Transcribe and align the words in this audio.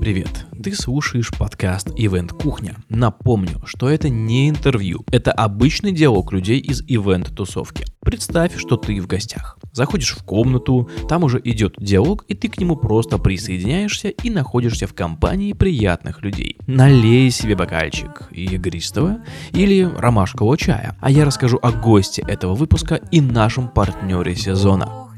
Привет! 0.00 0.46
Ты 0.62 0.74
слушаешь 0.74 1.30
подкаст 1.38 1.88
Event 1.88 2.28
Кухня. 2.28 2.76
Напомню, 2.88 3.60
что 3.66 3.90
это 3.90 4.08
не 4.08 4.48
интервью, 4.48 5.04
это 5.12 5.30
обычный 5.30 5.92
диалог 5.92 6.32
людей 6.32 6.58
из 6.58 6.80
ивент-тусовки. 6.88 7.84
Представь, 8.00 8.56
что 8.56 8.78
ты 8.78 8.98
в 8.98 9.06
гостях. 9.06 9.58
Заходишь 9.72 10.16
в 10.16 10.24
комнату, 10.24 10.88
там 11.06 11.22
уже 11.22 11.38
идет 11.44 11.74
диалог, 11.78 12.24
и 12.28 12.34
ты 12.34 12.48
к 12.48 12.58
нему 12.58 12.76
просто 12.76 13.18
присоединяешься 13.18 14.08
и 14.08 14.30
находишься 14.30 14.86
в 14.86 14.94
компании 14.94 15.52
приятных 15.52 16.22
людей. 16.22 16.56
Налей 16.66 17.30
себе 17.30 17.54
бокальчик 17.54 18.26
игристого 18.30 19.18
или 19.52 19.82
ромашкового 19.82 20.56
чая, 20.56 20.96
а 21.02 21.10
я 21.10 21.26
расскажу 21.26 21.58
о 21.60 21.72
госте 21.72 22.24
этого 22.26 22.54
выпуска 22.54 22.94
и 22.94 23.20
нашем 23.20 23.68
партнере 23.68 24.34
сезона. 24.34 25.10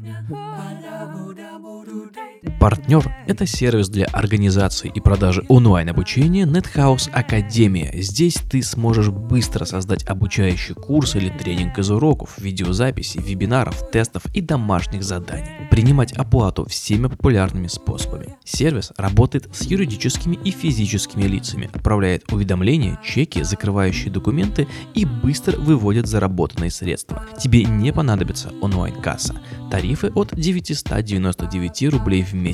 Партнер– 2.63 3.13
это 3.27 3.45
сервис 3.45 3.89
для 3.89 4.05
организации 4.05 4.89
и 4.95 5.01
продажи 5.01 5.43
онлайн-обучения 5.49 6.45
NetHouse 6.45 7.11
Академия. 7.11 7.91
Здесь 8.01 8.35
ты 8.35 8.63
сможешь 8.63 9.09
быстро 9.09 9.65
создать 9.65 10.05
обучающий 10.05 10.73
курс 10.73 11.17
или 11.17 11.27
тренинг 11.27 11.77
из 11.79 11.91
уроков, 11.91 12.35
видеозаписей, 12.37 13.21
вебинаров, 13.21 13.91
тестов 13.91 14.23
и 14.33 14.39
домашних 14.39 15.03
заданий. 15.03 15.67
Принимать 15.71 16.13
оплату 16.13 16.65
всеми 16.69 17.07
популярными 17.07 17.67
способами. 17.67 18.37
Сервис 18.45 18.93
работает 18.95 19.53
с 19.53 19.63
юридическими 19.63 20.39
и 20.45 20.51
физическими 20.51 21.23
лицами, 21.23 21.69
отправляет 21.73 22.31
уведомления, 22.31 22.97
чеки, 23.03 23.43
закрывающие 23.43 24.09
документы 24.09 24.69
и 24.93 25.03
быстро 25.03 25.57
выводит 25.57 26.07
заработанные 26.07 26.71
средства. 26.71 27.25
Тебе 27.37 27.65
не 27.65 27.91
понадобится 27.91 28.53
онлайн-касса. 28.61 29.35
Тарифы 29.69 30.13
от 30.15 30.33
999 30.33 31.91
рублей 31.91 32.23
в 32.23 32.33
месяц. 32.33 32.52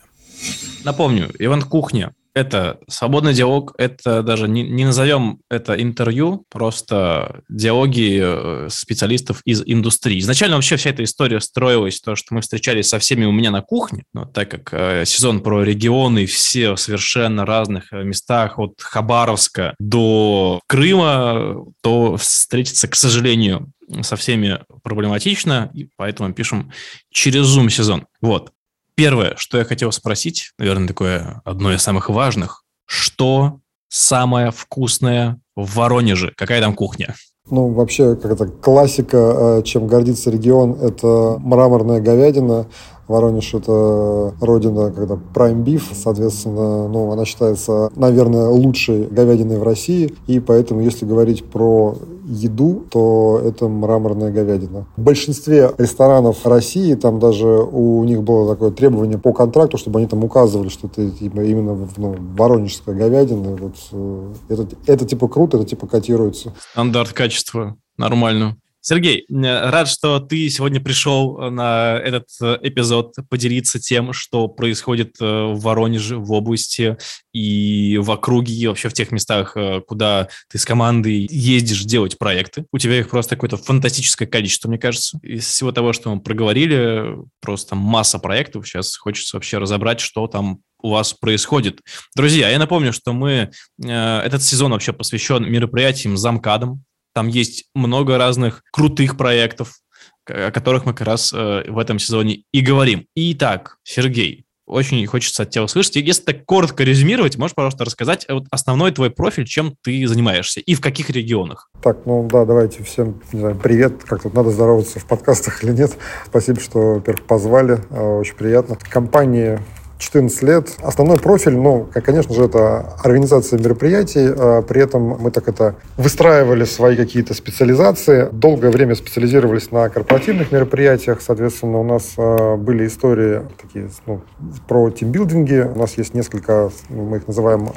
Напомню, 0.83 1.31
Ивент 1.39 1.64
Кухня– 1.64 2.14
это 2.34 2.80
свободный 2.88 3.32
диалог, 3.32 3.74
это 3.78 4.22
даже 4.22 4.48
не, 4.48 4.62
не 4.62 4.84
назовем 4.84 5.40
это 5.48 5.80
интервью, 5.80 6.44
просто 6.50 7.42
диалоги 7.48 8.20
э, 8.22 8.68
специалистов 8.70 9.41
из 9.44 9.62
индустрии. 9.64 10.18
Изначально 10.18 10.56
вообще 10.56 10.76
вся 10.76 10.91
эта 10.91 11.04
история 11.04 11.41
строилась, 11.41 12.00
то, 12.00 12.16
что 12.16 12.34
мы 12.34 12.41
встречались 12.41 12.88
со 12.88 12.98
всеми 12.98 13.24
у 13.24 13.32
меня 13.32 13.50
на 13.50 13.62
кухне, 13.62 14.04
но 14.12 14.24
так 14.24 14.50
как 14.50 14.74
э, 14.74 15.04
сезон 15.06 15.42
про 15.42 15.62
регионы, 15.62 16.26
все 16.26 16.74
в 16.74 16.80
совершенно 16.80 17.46
разных 17.46 17.92
э, 17.92 18.02
местах, 18.02 18.58
от 18.58 18.80
Хабаровска 18.80 19.74
до 19.78 20.60
Крыма, 20.66 21.64
то 21.82 22.16
встретиться, 22.16 22.88
к 22.88 22.96
сожалению, 22.96 23.70
со 24.02 24.16
всеми 24.16 24.60
проблематично, 24.82 25.70
и 25.74 25.88
поэтому 25.96 26.32
пишем 26.32 26.72
через 27.10 27.46
Zoom 27.46 27.69
сезон. 27.69 28.06
Вот. 28.20 28.52
Первое, 28.97 29.34
что 29.37 29.59
я 29.59 29.64
хотел 29.64 29.91
спросить, 29.92 30.53
наверное, 30.59 30.89
такое 30.89 31.42
одно 31.45 31.73
из 31.73 31.83
самых 31.83 32.09
важных. 32.09 32.62
Что 32.87 33.59
самое 33.89 34.53
вкусное 34.53 35.41
в 35.56 35.75
Воронеже? 35.77 36.32
Какая 36.37 36.60
там 36.60 36.75
кухня? 36.75 37.15
Ну, 37.50 37.69
вообще, 37.72 38.16
как 38.16 38.33
это 38.33 38.47
классика, 38.47 39.59
э, 39.59 39.62
чем 39.65 39.87
гордится 39.87 40.31
регион, 40.31 40.78
это 40.81 41.37
мраморная 41.41 42.00
говядина, 42.00 42.66
Воронеж– 43.09 43.54
это 43.54 44.34
родина, 44.41 44.91
когда 44.91 45.19
Prime 45.34 45.65
Beef, 45.65 45.82
соответственно, 45.92 46.88
ну, 46.88 47.10
она 47.10 47.25
считается, 47.25 47.91
наверное, 47.97 48.48
лучшей 48.48 49.04
говядиной 49.06 49.59
в 49.59 49.62
России, 49.62 50.15
и 50.26 50.41
поэтому, 50.41 50.81
если 50.81 51.04
говорить 51.04 51.44
про 51.44 51.97
еду, 52.26 52.84
то 52.91 53.41
это 53.44 53.69
мраморная 53.69 54.31
говядина. 54.31 54.87
В 54.97 55.03
большинстве 55.03 55.70
ресторанов 55.78 56.47
России, 56.47 56.94
там 56.94 57.19
даже 57.19 57.47
у 57.47 58.03
них 58.04 58.22
было 58.22 58.54
такое 58.54 58.70
требование 58.70 59.19
по 59.19 59.32
контракту, 59.32 59.78
чтобы 59.78 59.98
они 59.98 60.09
там 60.09 60.25
указывали, 60.25 60.69
что 60.69 60.86
это 60.86 61.10
типа, 61.10 61.41
именно 61.41 61.88
ну, 61.97 62.16
воронежская 62.36 62.94
говядина. 62.94 63.56
Вот, 63.56 63.75
э, 63.92 64.32
это, 64.48 64.69
это 64.86 65.04
типа 65.04 65.28
круто, 65.28 65.59
это 65.59 65.66
типа 65.66 65.86
котируется. 65.86 66.53
Стандарт 66.72 67.12
качества 67.12 67.76
нормально. 67.97 68.56
Сергей, 68.87 69.25
рад, 69.31 69.89
что 69.89 70.21
ты 70.21 70.50
сегодня 70.50 70.78
пришел 70.78 71.41
э, 71.41 71.49
на 71.49 71.99
этот 71.99 72.27
э, 72.43 72.59
эпизод 72.61 73.15
поделиться 73.31 73.81
тем, 73.81 74.12
что 74.12 74.47
происходит 74.47 75.17
э, 75.22 75.25
в 75.25 75.59
Воронеже, 75.61 76.19
в 76.19 76.31
области 76.33 76.99
и 77.33 77.97
в 77.99 78.11
округе, 78.11 78.53
и 78.53 78.67
вообще 78.67 78.91
в 78.91 78.93
тех 78.93 79.11
местах, 79.11 79.56
куда 79.87 80.28
ты 80.50 80.59
с 80.59 80.67
командой 80.67 81.27
ездишь 81.31 81.84
делать 81.84 82.19
проекты. 82.19 82.67
У 82.72 82.78
тебя 82.78 82.99
их 82.99 83.09
просто 83.09 83.37
какое-то 83.37 83.56
фантастическое 83.56 84.27
количество, 84.27 84.69
мне 84.69 84.78
кажется. 84.78 85.19
Из 85.22 85.47
всего 85.47 85.72
того, 85.72 85.95
что 85.95 86.15
мы 86.15 86.21
проговорили, 86.21 87.16
просто 87.41 87.77
масса 87.77 88.19
проектов. 88.19 88.69
Сейчас 88.69 88.99
хочется 88.99 89.39
вообще 89.39 89.56
разобрать, 89.56 90.01
что 90.01 90.27
там 90.27 90.61
у 90.83 90.91
вас 90.91 91.15
происходит. 91.15 91.81
Друзья, 92.15 92.51
я 92.51 92.59
напомню, 92.59 92.93
что 92.93 93.15
мы 93.15 93.51
э, 93.83 94.19
этот 94.21 94.43
сезон 94.43 94.72
вообще 94.72 94.93
посвящен 94.93 95.51
мероприятиям 95.51 96.19
замкадом. 96.19 96.84
Там 97.14 97.28
есть 97.28 97.66
много 97.75 98.19
разных 98.19 98.62
крутых 98.72 99.16
проектов, 99.16 99.78
о 100.26 100.50
которых 100.50 100.84
мы 100.84 100.92
как 100.92 101.06
раз 101.06 101.32
э, 101.32 101.64
в 101.69 101.78
этом 101.78 101.98
сезоне 101.98 102.44
и 102.52 102.60
говорим. 102.60 103.06
Итак, 103.14 103.78
Сергей, 103.84 104.44
очень 104.66 105.06
хочется 105.06 105.42
от 105.42 105.50
тебя 105.50 105.64
услышать. 105.64 105.97
Если 105.97 106.22
так 106.22 106.44
коротко 106.47 106.84
резюмировать, 106.84 107.36
можешь, 107.36 107.54
пожалуйста, 107.54 107.84
рассказать 107.84 108.26
вот 108.28 108.47
основной 108.50 108.92
твой 108.92 109.10
профиль, 109.10 109.44
чем 109.44 109.76
ты 109.82 110.06
занимаешься 110.06 110.60
и 110.60 110.74
в 110.74 110.80
каких 110.80 111.10
регионах? 111.10 111.70
Так, 111.82 112.06
ну 112.06 112.26
да, 112.30 112.44
давайте 112.44 112.82
всем, 112.82 113.20
не 113.32 113.41
знаю, 113.41 113.56
привет. 113.62 114.03
Как 114.04 114.22
тут 114.22 114.34
надо 114.34 114.50
здороваться 114.50 114.98
в 114.98 115.06
подкастах 115.06 115.62
или 115.62 115.72
нет. 115.72 115.97
Спасибо, 116.26 116.60
что, 116.60 116.94
во-первых, 116.94 117.26
позвали. 117.26 117.78
Э, 117.91 118.19
очень 118.19 118.34
приятно. 118.34 118.76
Компания 118.91 119.62
14 120.04 120.42
лет. 120.42 120.69
Основной 120.82 121.19
профиль, 121.19 121.56
ну, 121.56 121.88
конечно 121.92 122.34
же, 122.34 122.44
это 122.44 122.94
организация 123.03 123.59
мероприятий. 123.59 124.28
А 124.37 124.62
при 124.62 124.82
этом 124.82 125.03
мы 125.03 125.31
так 125.31 125.48
это 125.48 125.76
выстраивали 125.97 126.65
свои 126.65 126.97
какие-то 126.97 127.34
специализации. 127.34 128.28
Долгое 128.32 128.70
время 128.70 128.94
специализировались 128.94 129.70
на 129.70 129.88
корпоративных 129.88 130.53
мероприятиях. 130.53 131.22
Соответственно, 131.22 131.78
у 131.78 131.84
нас 131.84 132.12
а, 132.19 132.56
были 132.56 132.87
истории 132.87 133.42
такие 133.60 133.88
ну, 134.06 134.20
про 134.69 134.91
тимбилдинги. 134.91 135.70
У 135.75 135.78
нас 135.78 135.97
есть 135.97 136.15
несколько, 136.15 136.71
ну, 136.91 137.04
мы 137.04 137.16
их 137.19 137.26
называем 137.26 137.71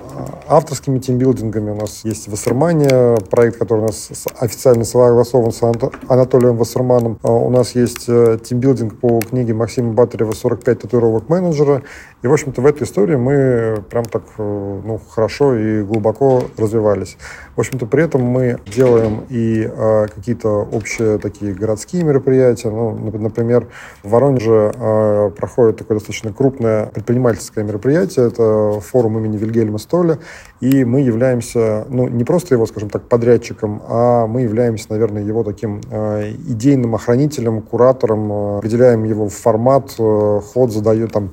а, 0.48 0.58
авторскими 0.58 1.00
тимбилдингами. 1.00 1.72
У 1.72 1.76
нас 1.76 2.02
есть 2.04 2.28
Вассермания, 2.28 3.16
проект, 3.30 3.58
который 3.58 3.80
у 3.80 3.88
нас 3.88 4.10
официально 4.40 4.84
согласован 4.84 5.52
с 5.52 5.62
Анатолием 6.10 6.58
Вассерманом. 6.58 7.20
У 7.24 7.50
нас 7.50 7.76
есть 7.76 8.06
э, 8.08 8.38
тимбилдинг 8.44 9.00
по 9.00 9.22
книге 9.22 9.54
Максима 9.54 9.94
Батарева 9.94 10.32
«45 10.32 10.76
татуировок 10.76 11.30
менеджера». 11.30 11.84
И, 12.24 12.28
в 12.28 12.34
общем-то, 12.34 12.62
в 12.62 12.66
этой 12.66 12.84
истории 12.84 13.16
мы 13.16 13.84
прям 13.92 14.06
так 14.06 14.24
э, 14.40 14.82
ну, 14.84 15.00
хорошо 15.10 15.56
и 15.56 15.84
глубоко 15.84 16.42
развивались. 16.58 17.16
В 17.56 17.60
общем-то, 17.60 17.86
при 17.86 18.04
этом 18.04 18.24
мы 18.24 18.60
делаем 18.66 19.26
и 19.30 19.70
э, 19.72 20.08
какие-то 20.08 20.50
общие 20.50 21.20
такие 21.20 21.54
городские 21.54 22.04
мероприятия. 22.04 22.72
Ну, 22.72 22.96
например, 22.96 23.68
в 24.02 24.10
Воронеже 24.10 24.72
э, 24.74 25.30
проходит 25.38 25.78
такое 25.78 25.98
достаточно 25.98 26.34
крупное 26.34 26.88
предпринимательское 26.88 27.64
мероприятие. 27.64 28.28
Это 28.28 28.80
форум 28.80 29.20
имени 29.20 29.38
Вильгельма 29.38 29.78
Столя. 29.78 30.18
И 30.60 30.86
мы 30.86 31.02
являемся, 31.02 31.86
ну, 31.88 32.08
не 32.08 32.24
просто 32.24 32.56
его, 32.56 32.66
скажем 32.66 32.90
так, 32.90 33.04
подрядчиком, 33.04 33.84
а 33.88 34.26
мы 34.26 34.42
являемся, 34.42 34.88
наверное, 34.90 35.22
его 35.22 35.44
таким 35.44 35.82
э, 35.92 36.32
идейным 36.32 36.96
охранителем, 36.96 37.62
куратором. 37.62 38.32
Э, 38.32 38.58
определяем 38.58 39.04
его 39.04 39.30
формат, 39.30 39.94
э, 40.00 40.42
ход 40.52 40.74
задает 40.74 41.12
там 41.12 41.30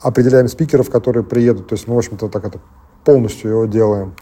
определяем 0.00 0.48
спикеров, 0.48 0.90
которые 0.90 1.24
приедут. 1.24 1.68
То 1.68 1.74
есть 1.74 1.88
мы, 1.88 1.94
в 1.94 1.98
общем-то, 1.98 2.28
так 2.28 2.44
это 2.44 2.60
полностью 3.04 3.50
его 3.50 3.66
делаем. 3.66 4.14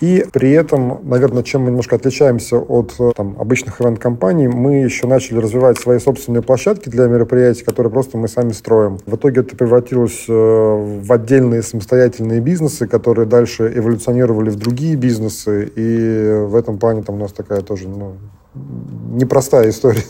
И 0.00 0.26
при 0.32 0.50
этом, 0.50 1.00
наверное, 1.04 1.42
чем 1.42 1.62
мы 1.62 1.68
немножко 1.68 1.96
отличаемся 1.96 2.58
от 2.58 2.92
там, 3.16 3.36
обычных 3.38 3.80
ивент-компаний, 3.80 4.48
мы 4.48 4.82
еще 4.82 5.06
начали 5.06 5.38
развивать 5.38 5.78
свои 5.78 5.98
собственные 5.98 6.42
площадки 6.42 6.88
для 6.88 7.06
мероприятий, 7.06 7.64
которые 7.64 7.92
просто 7.92 8.18
мы 8.18 8.28
сами 8.28 8.52
строим. 8.52 8.98
В 9.06 9.16
итоге 9.16 9.40
это 9.40 9.56
превратилось 9.56 10.24
э, 10.28 10.32
в 10.32 11.10
отдельные 11.12 11.62
самостоятельные 11.62 12.40
бизнесы, 12.40 12.86
которые 12.86 13.26
дальше 13.26 13.72
эволюционировали 13.74 14.50
в 14.50 14.56
другие 14.56 14.96
бизнесы. 14.96 15.72
И 15.74 16.44
в 16.48 16.56
этом 16.56 16.78
плане 16.78 17.02
там 17.02 17.14
у 17.14 17.18
нас 17.18 17.32
такая 17.32 17.60
тоже 17.60 17.88
ну, 17.88 18.16
непростая 19.12 19.70
история. 19.70 20.02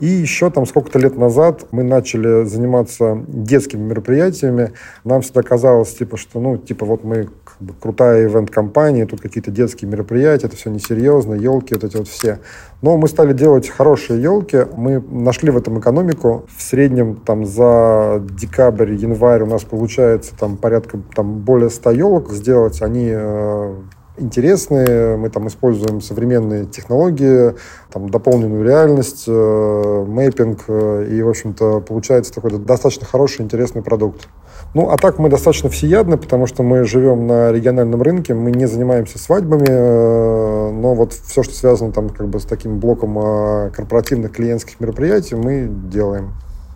И 0.00 0.06
еще 0.06 0.50
там 0.50 0.66
сколько-то 0.66 0.98
лет 0.98 1.16
назад 1.16 1.66
мы 1.70 1.82
начали 1.82 2.44
заниматься 2.44 3.24
детскими 3.28 3.82
мероприятиями. 3.82 4.72
Нам 5.04 5.22
всегда 5.22 5.42
казалось, 5.42 5.94
типа, 5.94 6.16
что, 6.16 6.40
ну, 6.40 6.56
типа, 6.56 6.84
вот 6.84 7.04
мы 7.04 7.28
как 7.44 7.56
бы, 7.60 7.74
крутая 7.74 8.26
ивент-компания, 8.26 9.06
тут 9.06 9.20
какие-то 9.20 9.50
детские 9.50 9.90
мероприятия, 9.90 10.46
это 10.46 10.56
все 10.56 10.70
несерьезно, 10.70 11.34
елки, 11.34 11.74
вот 11.74 11.84
эти 11.84 11.96
вот 11.96 12.08
все. 12.08 12.40
Но 12.82 12.96
мы 12.96 13.08
стали 13.08 13.32
делать 13.32 13.68
хорошие 13.68 14.20
елки, 14.20 14.66
мы 14.76 15.00
нашли 15.00 15.50
в 15.50 15.56
этом 15.56 15.78
экономику. 15.78 16.46
В 16.54 16.62
среднем 16.62 17.16
там 17.16 17.46
за 17.46 18.22
декабрь, 18.38 18.92
январь 18.92 19.42
у 19.42 19.46
нас 19.46 19.62
получается 19.62 20.32
там 20.38 20.56
порядка 20.56 21.00
там 21.14 21.38
более 21.40 21.70
100 21.70 21.90
елок 21.92 22.30
сделать. 22.32 22.82
Они 22.82 23.08
э, 23.10 23.74
интересные. 24.16 25.16
Мы 25.16 25.30
там 25.30 25.48
используем 25.48 26.00
современные 26.00 26.66
технологии, 26.66 27.54
там, 27.92 28.08
дополненную 28.08 28.64
реальность, 28.64 29.24
э, 29.26 30.04
мэппинг, 30.06 30.64
э, 30.68 31.08
и, 31.10 31.22
в 31.22 31.28
общем-то, 31.28 31.80
получается 31.80 32.32
такой 32.32 32.52
достаточно 32.58 33.06
хороший, 33.06 33.42
интересный 33.42 33.82
продукт. 33.82 34.28
Ну, 34.74 34.90
а 34.90 34.96
так 34.96 35.18
мы 35.18 35.28
достаточно 35.28 35.68
всеядны, 35.68 36.16
потому 36.16 36.46
что 36.46 36.62
мы 36.62 36.84
живем 36.84 37.26
на 37.26 37.52
региональном 37.52 38.02
рынке, 38.02 38.34
мы 38.34 38.50
не 38.50 38.66
занимаемся 38.66 39.18
свадьбами, 39.18 39.68
э, 39.68 40.70
но 40.70 40.94
вот 40.94 41.12
все, 41.12 41.42
что 41.42 41.54
связано 41.54 41.92
там 41.92 42.08
как 42.08 42.28
бы 42.28 42.40
с 42.40 42.44
таким 42.44 42.80
блоком 42.80 43.18
э, 43.18 43.70
корпоративных 43.70 44.32
клиентских 44.32 44.80
мероприятий, 44.80 45.36
мы 45.36 45.68
делаем. 45.68 46.32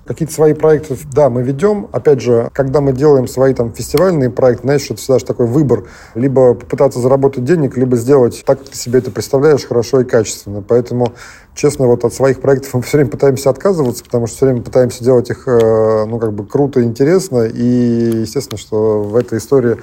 Какие-то 0.08 0.32
свои 0.32 0.54
проекты, 0.54 0.96
да, 1.12 1.28
мы 1.28 1.42
ведем. 1.42 1.86
Опять 1.92 2.22
же, 2.22 2.48
когда 2.54 2.80
мы 2.80 2.94
делаем 2.94 3.28
свои 3.28 3.52
там 3.52 3.74
фестивальные 3.74 4.30
проекты, 4.30 4.62
знаешь, 4.62 4.86
это 4.86 4.94
всегда 4.94 5.18
же 5.18 5.26
такой 5.26 5.44
выбор. 5.44 5.84
Либо 6.14 6.54
попытаться 6.54 6.98
заработать 6.98 7.44
денег, 7.44 7.76
либо 7.76 7.94
сделать 7.96 8.42
так, 8.46 8.58
как 8.58 8.70
ты 8.70 8.74
себе 8.74 9.00
это 9.00 9.10
представляешь, 9.10 9.66
хорошо 9.66 10.00
и 10.00 10.04
качественно. 10.04 10.64
Поэтому, 10.66 11.12
честно, 11.54 11.86
вот 11.86 12.06
от 12.06 12.14
своих 12.14 12.40
проектов 12.40 12.72
мы 12.72 12.80
все 12.80 12.96
время 12.96 13.10
пытаемся 13.10 13.50
отказываться, 13.50 14.02
потому 14.02 14.26
что 14.26 14.36
все 14.36 14.46
время 14.46 14.62
пытаемся 14.62 15.04
делать 15.04 15.28
их, 15.28 15.46
э, 15.46 16.06
ну, 16.06 16.18
как 16.18 16.32
бы 16.32 16.46
круто 16.46 16.82
интересно. 16.82 17.42
И, 17.42 18.22
естественно, 18.22 18.56
что 18.56 19.02
в 19.02 19.14
этой 19.14 19.36
истории 19.36 19.76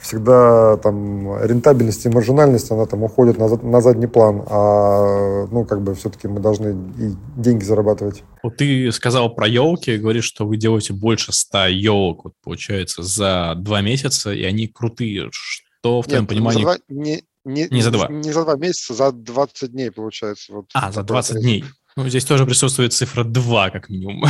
всегда 0.00 0.76
там 0.78 1.42
рентабельность 1.44 2.04
и 2.06 2.08
маржинальность, 2.08 2.70
она 2.70 2.86
там 2.86 3.02
уходит 3.02 3.38
на, 3.38 3.48
на 3.48 3.80
задний 3.80 4.06
план, 4.06 4.42
а 4.46 5.46
ну 5.50 5.64
как 5.64 5.82
бы 5.82 5.94
все-таки 5.94 6.28
мы 6.28 6.40
должны 6.40 6.92
и 6.98 7.14
деньги 7.36 7.64
зарабатывать. 7.64 8.22
Вот 8.42 8.56
ты 8.56 8.90
сказал 8.92 9.34
про 9.34 9.46
елки, 9.46 9.96
говоришь, 9.96 10.24
что 10.24 10.46
вы 10.46 10.56
делаете 10.56 10.92
больше 10.92 11.32
100 11.32 11.66
елок, 11.66 12.24
вот, 12.24 12.34
получается, 12.42 13.02
за 13.02 13.54
два 13.56 13.80
месяца, 13.80 14.32
и 14.32 14.42
они 14.44 14.68
крутые. 14.68 15.30
Что 15.32 16.02
в 16.02 16.06
твоем 16.06 16.22
Нет, 16.22 16.28
понимании... 16.30 16.64
За 16.64 16.64
два, 16.64 16.78
не, 16.88 17.22
не, 17.44 17.68
не 17.70 17.82
за 17.82 17.90
два. 17.90 18.08
Не 18.08 18.32
за 18.32 18.44
два 18.44 18.56
месяца, 18.56 18.94
за 18.94 19.12
20 19.12 19.72
дней, 19.72 19.90
получается. 19.90 20.52
Вот 20.52 20.66
а, 20.74 20.92
за 20.92 21.02
20 21.02 21.40
дней. 21.40 21.64
Ну, 21.96 22.06
здесь 22.08 22.26
тоже 22.26 22.44
присутствует 22.44 22.92
цифра 22.92 23.24
2, 23.24 23.70
как 23.70 23.88
минимум. 23.88 24.24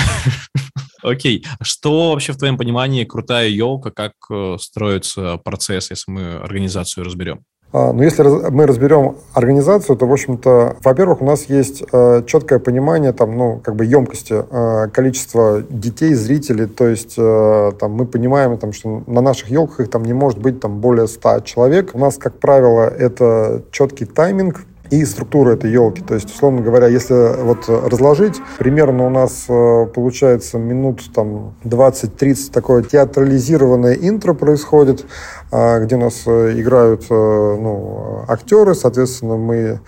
Окей. 1.02 1.44
Что 1.60 2.10
вообще 2.10 2.32
в 2.32 2.36
твоем 2.36 2.56
понимании 2.56 3.04
крутая 3.04 3.48
елка? 3.48 3.90
Как 3.90 4.12
э, 4.30 4.56
строится 4.60 5.38
процесс, 5.38 5.90
если 5.90 6.10
мы 6.12 6.36
организацию 6.36 7.04
разберем? 7.04 7.40
А, 7.72 7.92
ну, 7.92 8.04
если 8.04 8.22
мы 8.22 8.66
разберем 8.66 9.16
организацию, 9.34 9.96
то, 9.96 10.06
в 10.06 10.12
общем-то, 10.12 10.76
во-первых, 10.84 11.22
у 11.22 11.24
нас 11.24 11.46
есть 11.46 11.82
э, 11.92 12.22
четкое 12.24 12.60
понимание 12.60 13.12
там, 13.12 13.36
ну, 13.36 13.58
как 13.58 13.74
бы 13.74 13.84
емкости 13.84 14.34
э, 14.48 14.88
количества 14.90 15.64
детей, 15.68 16.14
зрителей. 16.14 16.66
То 16.66 16.86
есть 16.86 17.16
там, 17.16 17.90
мы 17.90 18.06
понимаем, 18.06 18.58
там, 18.58 18.72
что 18.72 19.02
на 19.08 19.20
наших 19.20 19.50
елках 19.50 19.80
их 19.80 19.90
там 19.90 20.04
не 20.04 20.12
может 20.12 20.38
быть 20.38 20.60
там, 20.60 20.80
более 20.80 21.08
100 21.08 21.40
человек. 21.40 21.90
У 21.94 21.98
нас, 21.98 22.16
как 22.16 22.38
правило, 22.38 22.82
это 22.82 23.64
четкий 23.72 24.04
тайминг, 24.04 24.64
и 24.90 25.04
структура 25.04 25.52
этой 25.52 25.70
елки. 25.70 26.02
То 26.02 26.14
есть, 26.14 26.30
условно 26.34 26.62
говоря, 26.62 26.86
если 26.88 27.42
вот 27.42 27.68
разложить, 27.68 28.40
примерно 28.58 29.06
у 29.06 29.10
нас 29.10 29.46
э, 29.48 29.86
получается 29.94 30.58
минут 30.58 31.02
там 31.14 31.54
20-30 31.64 32.52
такое 32.52 32.82
театрализированное 32.82 33.94
интро 33.94 34.34
происходит, 34.34 35.06
а, 35.50 35.80
где 35.80 35.96
у 35.96 36.00
нас 36.00 36.22
э, 36.26 36.60
играют 36.60 37.06
э, 37.10 37.14
ну, 37.14 38.24
актеры, 38.28 38.74
соответственно, 38.74 39.36
мы 39.36 39.80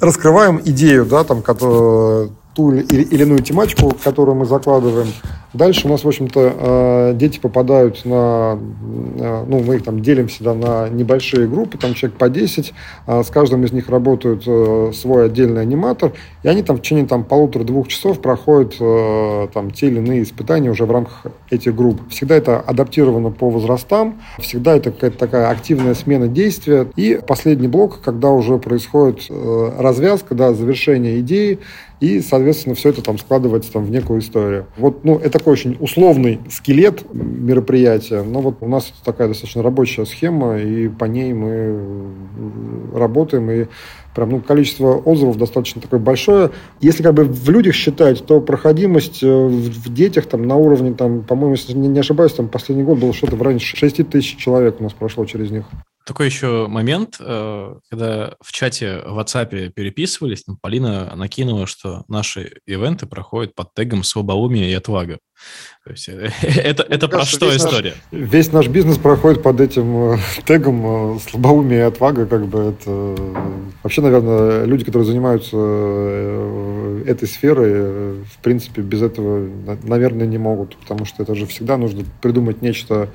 раскрываем 0.00 0.60
идею, 0.64 1.04
да, 1.04 1.24
там, 1.24 1.42
ту 2.54 2.72
или 2.72 3.22
иную 3.22 3.40
тематику, 3.40 3.94
которую 4.02 4.36
мы 4.36 4.44
закладываем. 4.44 5.08
Дальше 5.52 5.88
у 5.88 5.90
нас, 5.90 6.04
в 6.04 6.08
общем-то, 6.08 6.54
э, 6.56 7.12
дети 7.14 7.40
попадают 7.40 8.04
на, 8.04 8.58
э, 9.18 9.44
ну, 9.48 9.60
мы 9.60 9.76
их 9.76 9.84
там 9.84 10.00
делим 10.00 10.28
всегда 10.28 10.54
на 10.54 10.88
небольшие 10.88 11.48
группы, 11.48 11.76
там 11.76 11.94
человек 11.94 12.18
по 12.18 12.28
10, 12.28 12.72
а 13.06 13.24
с 13.24 13.30
каждым 13.30 13.64
из 13.64 13.72
них 13.72 13.88
работает 13.88 14.44
э, 14.46 14.92
свой 14.94 15.26
отдельный 15.26 15.62
аниматор, 15.62 16.12
и 16.44 16.48
они 16.48 16.62
там 16.62 16.76
в 16.76 16.82
течение 16.82 17.06
там 17.06 17.24
полутора-двух 17.24 17.88
часов 17.88 18.20
проходят 18.20 18.76
там 19.52 19.70
те 19.70 19.88
или 19.88 19.98
иные 19.98 20.22
испытания 20.22 20.70
уже 20.70 20.84
в 20.84 20.90
рамках 20.90 21.26
этих 21.50 21.74
групп. 21.74 22.00
Всегда 22.10 22.36
это 22.36 22.60
адаптировано 22.60 23.30
по 23.30 23.50
возрастам, 23.50 24.20
всегда 24.38 24.76
это 24.76 24.92
какая-то 24.92 25.18
такая 25.18 25.50
активная 25.50 25.94
смена 25.94 26.28
действия. 26.28 26.86
И 26.96 27.20
последний 27.26 27.68
блок, 27.68 28.00
когда 28.00 28.30
уже 28.30 28.58
происходит 28.58 29.26
развязка, 29.28 30.34
да, 30.34 30.52
завершение 30.52 31.20
идеи, 31.20 31.58
и, 32.00 32.20
соответственно, 32.20 32.74
все 32.74 32.88
это 32.88 33.02
там 33.02 33.18
складывается 33.18 33.72
там 33.72 33.84
в 33.84 33.90
некую 33.90 34.20
историю. 34.20 34.66
Вот, 34.76 35.04
ну, 35.04 35.18
это 35.18 35.38
такой 35.38 35.52
очень 35.52 35.76
условный 35.80 36.40
скелет 36.50 37.04
мероприятия, 37.12 38.22
но 38.22 38.40
вот 38.40 38.56
у 38.60 38.68
нас 38.68 38.92
такая 39.04 39.28
достаточно 39.28 39.62
рабочая 39.62 40.06
схема, 40.06 40.58
и 40.58 40.88
по 40.88 41.04
ней 41.04 41.32
мы 41.34 41.78
работаем, 42.94 43.50
и 43.50 43.66
прям, 44.14 44.30
ну, 44.30 44.40
количество 44.40 44.94
отзывов 44.96 45.36
достаточно 45.36 45.80
такое 45.80 46.00
большое. 46.00 46.50
Если 46.80 47.02
как 47.02 47.14
бы 47.14 47.24
в 47.24 47.50
людях 47.50 47.74
считать, 47.74 48.24
то 48.26 48.40
проходимость 48.40 49.22
э, 49.22 49.26
в 49.26 49.92
детях 49.92 50.26
там 50.26 50.46
на 50.46 50.56
уровне, 50.56 50.94
там, 50.94 51.22
по-моему, 51.22 51.54
если 51.54 51.72
не 51.72 51.98
ошибаюсь, 51.98 52.32
там 52.32 52.48
последний 52.48 52.84
год 52.84 52.98
было 52.98 53.12
что-то 53.12 53.36
в 53.36 53.42
районе 53.42 53.60
6 53.60 54.08
тысяч 54.08 54.36
человек 54.36 54.80
у 54.80 54.82
нас 54.82 54.92
прошло 54.92 55.24
через 55.24 55.50
них. 55.50 55.64
Такой 56.06 56.26
еще 56.26 56.66
момент, 56.66 57.18
э, 57.20 57.74
когда 57.88 58.34
в 58.40 58.52
чате 58.52 59.02
в 59.06 59.18
WhatsApp 59.18 59.70
переписывались, 59.70 60.42
там 60.42 60.58
Полина 60.60 61.14
накинула, 61.14 61.66
что 61.66 62.04
наши 62.08 62.58
ивенты 62.66 63.06
проходят 63.06 63.54
под 63.54 63.74
тегом 63.74 64.02
«Слабоумие 64.02 64.70
и 64.70 64.74
отвага». 64.74 65.18
То 65.84 65.92
есть 65.92 66.08
э, 66.08 66.30
это, 66.42 66.82
это 66.82 67.08
про 67.08 67.24
что 67.24 67.54
история? 67.56 67.94
Наш, 68.10 68.20
весь 68.20 68.52
наш 68.52 68.68
бизнес 68.68 68.98
проходит 68.98 69.42
под 69.42 69.60
этим 69.60 70.12
э, 70.12 70.18
тегом 70.44 71.18
«Слабоумие 71.20 71.78
и 71.80 71.82
отвага». 71.82 72.26
Как 72.26 72.46
бы 72.46 72.58
это... 72.58 73.16
Вообще, 73.82 74.02
наверное, 74.02 74.64
люди, 74.64 74.84
которые 74.84 75.06
занимаются 75.06 75.56
этой 77.06 77.26
сферой, 77.26 78.22
в 78.24 78.38
принципе, 78.42 78.82
без 78.82 79.02
этого, 79.02 79.48
наверное, 79.82 80.26
не 80.26 80.38
могут, 80.38 80.76
потому 80.76 81.06
что 81.06 81.22
это 81.22 81.34
же 81.34 81.46
всегда 81.46 81.76
нужно 81.76 82.04
придумать 82.20 82.60
нечто 82.60 83.08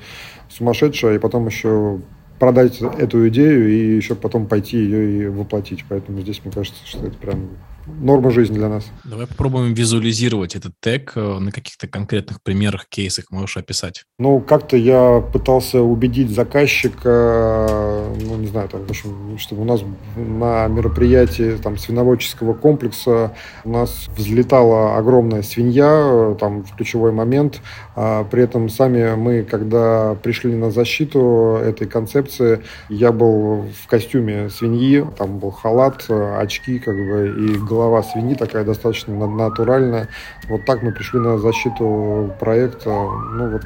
сумасшедшее, 0.48 1.16
и 1.16 1.18
потом 1.18 1.46
еще 1.46 2.00
продать 2.38 2.80
эту 2.80 3.28
идею 3.28 3.70
и 3.70 3.96
еще 3.96 4.14
потом 4.14 4.46
пойти 4.46 4.78
ее 4.78 5.20
и 5.20 5.26
воплотить. 5.28 5.84
Поэтому 5.88 6.20
здесь, 6.20 6.40
мне 6.44 6.52
кажется, 6.52 6.80
что 6.84 7.06
это 7.06 7.16
прям 7.16 7.48
норма 7.86 8.30
жизни 8.30 8.56
для 8.56 8.68
нас. 8.68 8.84
Давай 9.04 9.26
попробуем 9.26 9.74
визуализировать 9.74 10.56
этот 10.56 10.72
тег 10.80 11.12
э, 11.14 11.38
на 11.38 11.52
каких-то 11.52 11.86
конкретных 11.86 12.42
примерах, 12.42 12.86
кейсах 12.88 13.30
можешь 13.30 13.56
описать. 13.56 14.04
Ну, 14.18 14.40
как-то 14.40 14.76
я 14.76 15.20
пытался 15.20 15.80
убедить 15.80 16.30
заказчика, 16.30 18.04
ну, 18.20 18.36
не 18.36 18.48
знаю, 18.48 18.68
там, 18.68 18.84
в 18.86 18.90
общем, 18.90 19.38
чтобы 19.38 19.62
у 19.62 19.64
нас 19.64 19.82
на 20.16 20.66
мероприятии 20.68 21.56
там 21.62 21.78
свиноводческого 21.78 22.54
комплекса 22.54 23.32
у 23.64 23.70
нас 23.70 24.06
взлетала 24.16 24.96
огромная 24.96 25.42
свинья, 25.42 26.36
там, 26.40 26.64
в 26.64 26.76
ключевой 26.76 27.12
момент. 27.12 27.60
А 27.94 28.24
при 28.24 28.42
этом 28.42 28.68
сами 28.68 29.14
мы, 29.14 29.42
когда 29.42 30.16
пришли 30.22 30.54
на 30.54 30.70
защиту 30.70 31.58
этой 31.62 31.86
концепции, 31.86 32.62
я 32.88 33.12
был 33.12 33.66
в 33.84 33.86
костюме 33.86 34.50
свиньи, 34.50 35.04
там 35.16 35.38
был 35.38 35.50
халат, 35.50 36.06
очки, 36.08 36.78
как 36.78 36.94
бы, 36.94 37.34
и 37.38 37.58
голова 37.58 37.75
свиньи 38.02 38.34
такая 38.34 38.64
достаточно 38.64 39.26
натуральная. 39.26 40.08
Вот 40.48 40.64
так 40.64 40.82
мы 40.82 40.92
пришли 40.92 41.20
на 41.20 41.38
защиту 41.38 42.34
проекта. 42.38 42.90
Ну 42.90 43.52
вот 43.52 43.62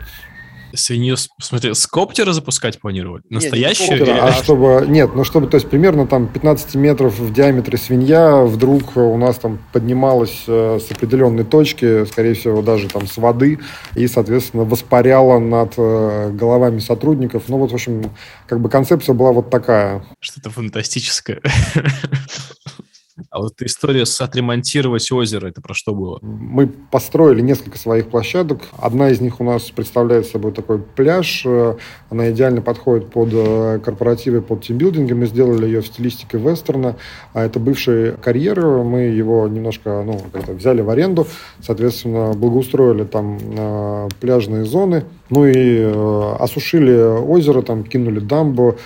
Свинью, 0.74 1.16
смотри, 1.40 1.74
с 1.74 1.86
коптера 1.86 2.32
запускать 2.32 2.80
планировали? 2.80 3.22
Настоящую? 3.28 3.98
Нет, 3.98 3.98
коптера, 3.98 4.24
а 4.24 4.32
чтобы, 4.32 4.84
нет, 4.88 5.10
ну 5.14 5.24
чтобы, 5.24 5.46
то 5.48 5.56
есть 5.56 5.68
примерно 5.68 6.06
там 6.06 6.28
15 6.28 6.74
метров 6.76 7.18
в 7.18 7.32
диаметре 7.32 7.76
свинья 7.76 8.42
вдруг 8.42 8.96
у 8.96 9.16
нас 9.16 9.38
там 9.38 9.58
поднималась 9.72 10.44
э, 10.46 10.78
с 10.80 10.90
определенной 10.90 11.44
точки, 11.44 12.04
скорее 12.04 12.34
всего, 12.34 12.62
даже 12.62 12.88
там 12.88 13.06
с 13.06 13.16
воды, 13.16 13.58
и, 13.94 14.06
соответственно, 14.06 14.64
воспаряла 14.64 15.38
над 15.38 15.74
э, 15.76 16.30
головами 16.32 16.78
сотрудников. 16.78 17.44
Ну 17.48 17.58
вот, 17.58 17.72
в 17.72 17.74
общем, 17.74 18.10
как 18.46 18.60
бы 18.60 18.68
концепция 18.68 19.14
была 19.14 19.32
вот 19.32 19.50
такая. 19.50 20.04
Что-то 20.20 20.50
фантастическое. 20.50 21.40
А 23.30 23.38
вот 23.38 23.62
история 23.62 24.06
с 24.06 24.20
отремонтировать 24.20 25.12
озеро, 25.12 25.46
это 25.46 25.60
про 25.60 25.72
что 25.72 25.94
было? 25.94 26.18
Мы 26.20 26.66
построили 26.66 27.40
несколько 27.40 27.78
своих 27.78 28.08
площадок. 28.08 28.62
Одна 28.76 29.10
из 29.10 29.20
них 29.20 29.40
у 29.40 29.44
нас 29.44 29.70
представляет 29.70 30.26
собой 30.26 30.50
такой 30.50 30.80
пляж. 30.80 31.46
Она 32.08 32.32
идеально 32.32 32.60
подходит 32.60 33.10
под 33.10 33.28
э, 33.32 33.78
корпоративы, 33.84 34.42
под 34.42 34.64
тимбилдинги. 34.64 35.12
Мы 35.12 35.26
сделали 35.26 35.64
ее 35.64 35.80
в 35.80 35.86
стилистике 35.86 36.38
вестерна. 36.38 36.96
А 37.32 37.44
это 37.44 37.60
бывший 37.60 38.16
карьер. 38.16 38.66
Мы 38.66 39.02
его 39.02 39.46
немножко 39.46 40.02
ну, 40.04 40.20
взяли 40.52 40.80
в 40.80 40.90
аренду. 40.90 41.28
Соответственно, 41.62 42.32
благоустроили 42.32 43.04
там 43.04 43.38
э, 43.40 44.08
пляжные 44.18 44.64
зоны. 44.64 45.04
Ну 45.30 45.46
и 45.46 45.52
э, 45.54 46.32
осушили 46.38 46.92
озеро, 46.92 47.62
там 47.62 47.84
кинули 47.84 48.20
дамбу, 48.20 48.76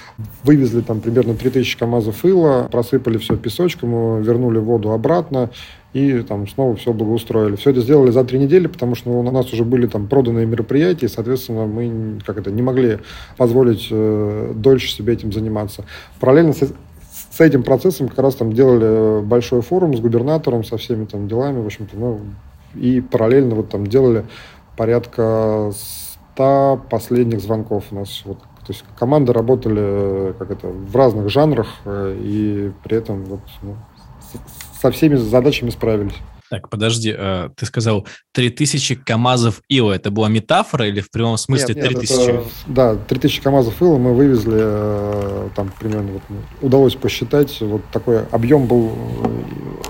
вывезли 0.42 0.82
там 0.82 1.00
примерно 1.00 1.34
3000 1.34 1.78
КАМАЗов 1.78 2.24
ила, 2.24 2.68
просыпали 2.70 3.18
все 3.18 3.36
песочком, 3.36 4.22
вернули 4.22 4.58
воду 4.58 4.92
обратно 4.92 5.50
и 5.94 6.22
там 6.22 6.46
снова 6.48 6.74
все 6.76 6.92
благоустроили. 6.92 7.54
Все 7.56 7.70
это 7.70 7.80
сделали 7.80 8.10
за 8.10 8.24
три 8.24 8.38
недели, 8.38 8.66
потому 8.66 8.96
что 8.96 9.10
у 9.10 9.22
нас 9.22 9.52
уже 9.52 9.64
были 9.64 9.86
там 9.86 10.08
проданные 10.08 10.44
мероприятия, 10.44 11.06
и, 11.06 11.08
соответственно, 11.08 11.66
мы 11.66 12.18
как 12.26 12.36
это, 12.36 12.50
не 12.50 12.62
могли 12.62 12.98
позволить 13.36 13.88
э, 13.90 14.52
дольше 14.56 14.90
себе 14.90 15.14
этим 15.14 15.32
заниматься. 15.32 15.84
Параллельно 16.18 16.52
с, 16.52 16.58
с 16.58 17.40
этим 17.40 17.62
процессом 17.62 18.08
как 18.08 18.18
раз 18.18 18.34
там 18.34 18.52
делали 18.52 19.22
большой 19.22 19.62
форум 19.62 19.96
с 19.96 20.00
губернатором, 20.00 20.64
со 20.64 20.76
всеми 20.78 21.04
там 21.04 21.28
делами, 21.28 21.62
в 21.62 21.66
общем-то, 21.66 21.96
ну, 21.96 22.20
и 22.74 23.00
параллельно 23.00 23.54
вот 23.54 23.70
там 23.70 23.86
делали 23.86 24.24
порядка 24.76 25.72
100 26.35 26.87
последних 26.91 27.41
звонков 27.41 27.85
у 27.91 27.95
нас. 27.95 28.23
Вот, 28.25 28.38
то 28.38 28.73
есть 28.73 28.85
команды 28.97 29.33
работали 29.33 29.81
э, 29.81 30.35
как 30.38 30.50
это, 30.50 30.69
в 30.69 30.95
разных 30.97 31.29
жанрах 31.31 31.69
э, 31.85 32.17
и 32.21 32.73
при 32.83 32.97
этом 32.97 33.25
вот, 33.25 33.41
ну, 33.62 33.76
со 34.81 34.91
всеми 34.91 35.14
задачами 35.14 35.71
справились. 35.71 36.14
Так, 36.50 36.69
подожди, 36.69 37.14
э, 37.17 37.50
ты 37.57 37.67
сказал 37.67 38.07
3000 38.33 38.97
КАМАЗов 38.97 39.62
ИЛа. 39.69 39.93
Это 39.93 40.11
была 40.11 40.29
метафора 40.29 40.87
или 40.87 41.00
в 41.00 41.11
прямом 41.11 41.37
смысле 41.37 41.75
нет, 41.75 41.85
нет, 41.85 42.00
3000? 42.00 42.31
Это, 42.31 42.45
да, 42.67 42.97
3000 42.97 43.43
КАМАЗов 43.43 43.81
ИЛа 43.81 43.99
мы 43.99 44.14
вывезли, 44.14 45.50
там 45.55 45.73
примерно 45.79 46.12
вот, 46.12 46.23
удалось 46.61 46.95
посчитать, 46.95 47.61
вот 47.61 47.83
такой 47.93 48.26
объем 48.26 48.67
был 48.67 48.93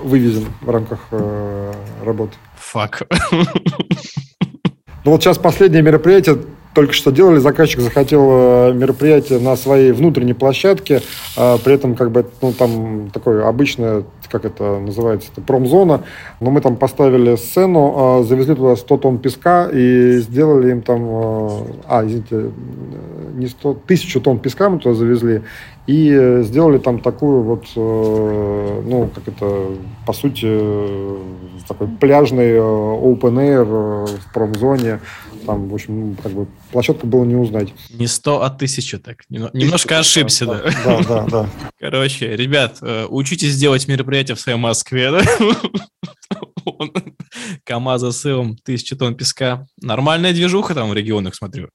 вывезен 0.03 0.45
в 0.61 0.69
рамках 0.69 0.99
работы. 2.03 2.33
Фак. 2.57 3.07
Ну 5.05 5.11
вот 5.11 5.21
сейчас 5.21 5.37
последнее 5.37 5.83
мероприятие 5.83 6.39
только 6.73 6.93
что 6.93 7.11
делали, 7.11 7.37
заказчик 7.37 7.79
захотел 7.79 8.27
э, 8.27 8.73
мероприятие 8.73 9.39
на 9.39 9.55
своей 9.55 9.91
внутренней 9.91 10.33
площадке, 10.33 11.03
а 11.37 11.59
при 11.59 11.75
этом 11.75 11.95
как 11.95 12.09
бы 12.09 12.25
ну, 12.41 12.51
там 12.51 13.11
такое 13.11 13.47
обычное, 13.47 14.03
как 14.29 14.45
это 14.45 14.79
называется, 14.79 15.29
это 15.31 15.41
промзона, 15.41 16.03
но 16.39 16.49
мы 16.49 16.59
там 16.59 16.75
поставили 16.75 17.35
сцену, 17.35 17.93
а, 17.95 18.23
завезли 18.23 18.55
туда 18.55 18.75
100 18.75 18.97
тонн 18.97 19.19
песка 19.19 19.69
и 19.71 20.17
сделали 20.17 20.71
им 20.71 20.81
там, 20.81 21.03
э, 21.03 21.49
а, 21.87 22.03
извините, 22.03 22.51
не 23.35 23.47
100, 23.47 23.77
тысячу 23.85 24.19
тонн 24.19 24.39
песка 24.39 24.71
мы 24.71 24.79
туда 24.79 24.95
завезли, 24.95 25.43
и 25.87 26.39
сделали 26.41 26.77
там 26.79 26.99
такую 26.99 27.43
вот, 27.43 27.65
э, 27.75 28.81
ну, 28.85 29.09
как 29.13 29.27
это, 29.27 29.67
по 30.05 30.13
сути, 30.13 30.47
такой 31.67 31.87
пляжный 31.87 32.55
open 32.57 33.35
air 33.35 33.65
в 33.65 34.33
промзоне, 34.33 34.99
там, 35.45 35.69
в 35.69 35.73
общем, 35.73 36.17
как 36.21 36.31
бы 36.31 36.47
площадку 36.71 37.07
было 37.07 37.23
не 37.23 37.35
узнать. 37.35 37.73
Не 37.91 38.07
100, 38.07 38.41
а 38.41 38.47
1000 38.47 38.99
так. 38.99 39.17
Немножко 39.29 39.99
ошибся, 39.99 40.45
да. 40.45 40.61
Да, 40.83 41.01
да, 41.07 41.25
да. 41.29 41.49
Короче, 41.79 42.35
ребят, 42.35 42.79
э, 42.81 43.05
учитесь 43.07 43.55
делать 43.57 43.87
мероприятие 43.87 44.35
в 44.35 44.39
своей 44.39 44.57
Москве, 44.57 45.11
да? 45.11 45.21
КамАЗа 47.63 48.11
с 48.11 48.25
Илом, 48.25 48.57
тысяча 48.57 48.95
тонн 48.95 49.15
песка. 49.15 49.65
Нормальная 49.81 50.33
движуха 50.33 50.73
там 50.73 50.89
в 50.89 50.93
регионах, 50.93 51.35
смотрю. 51.35 51.69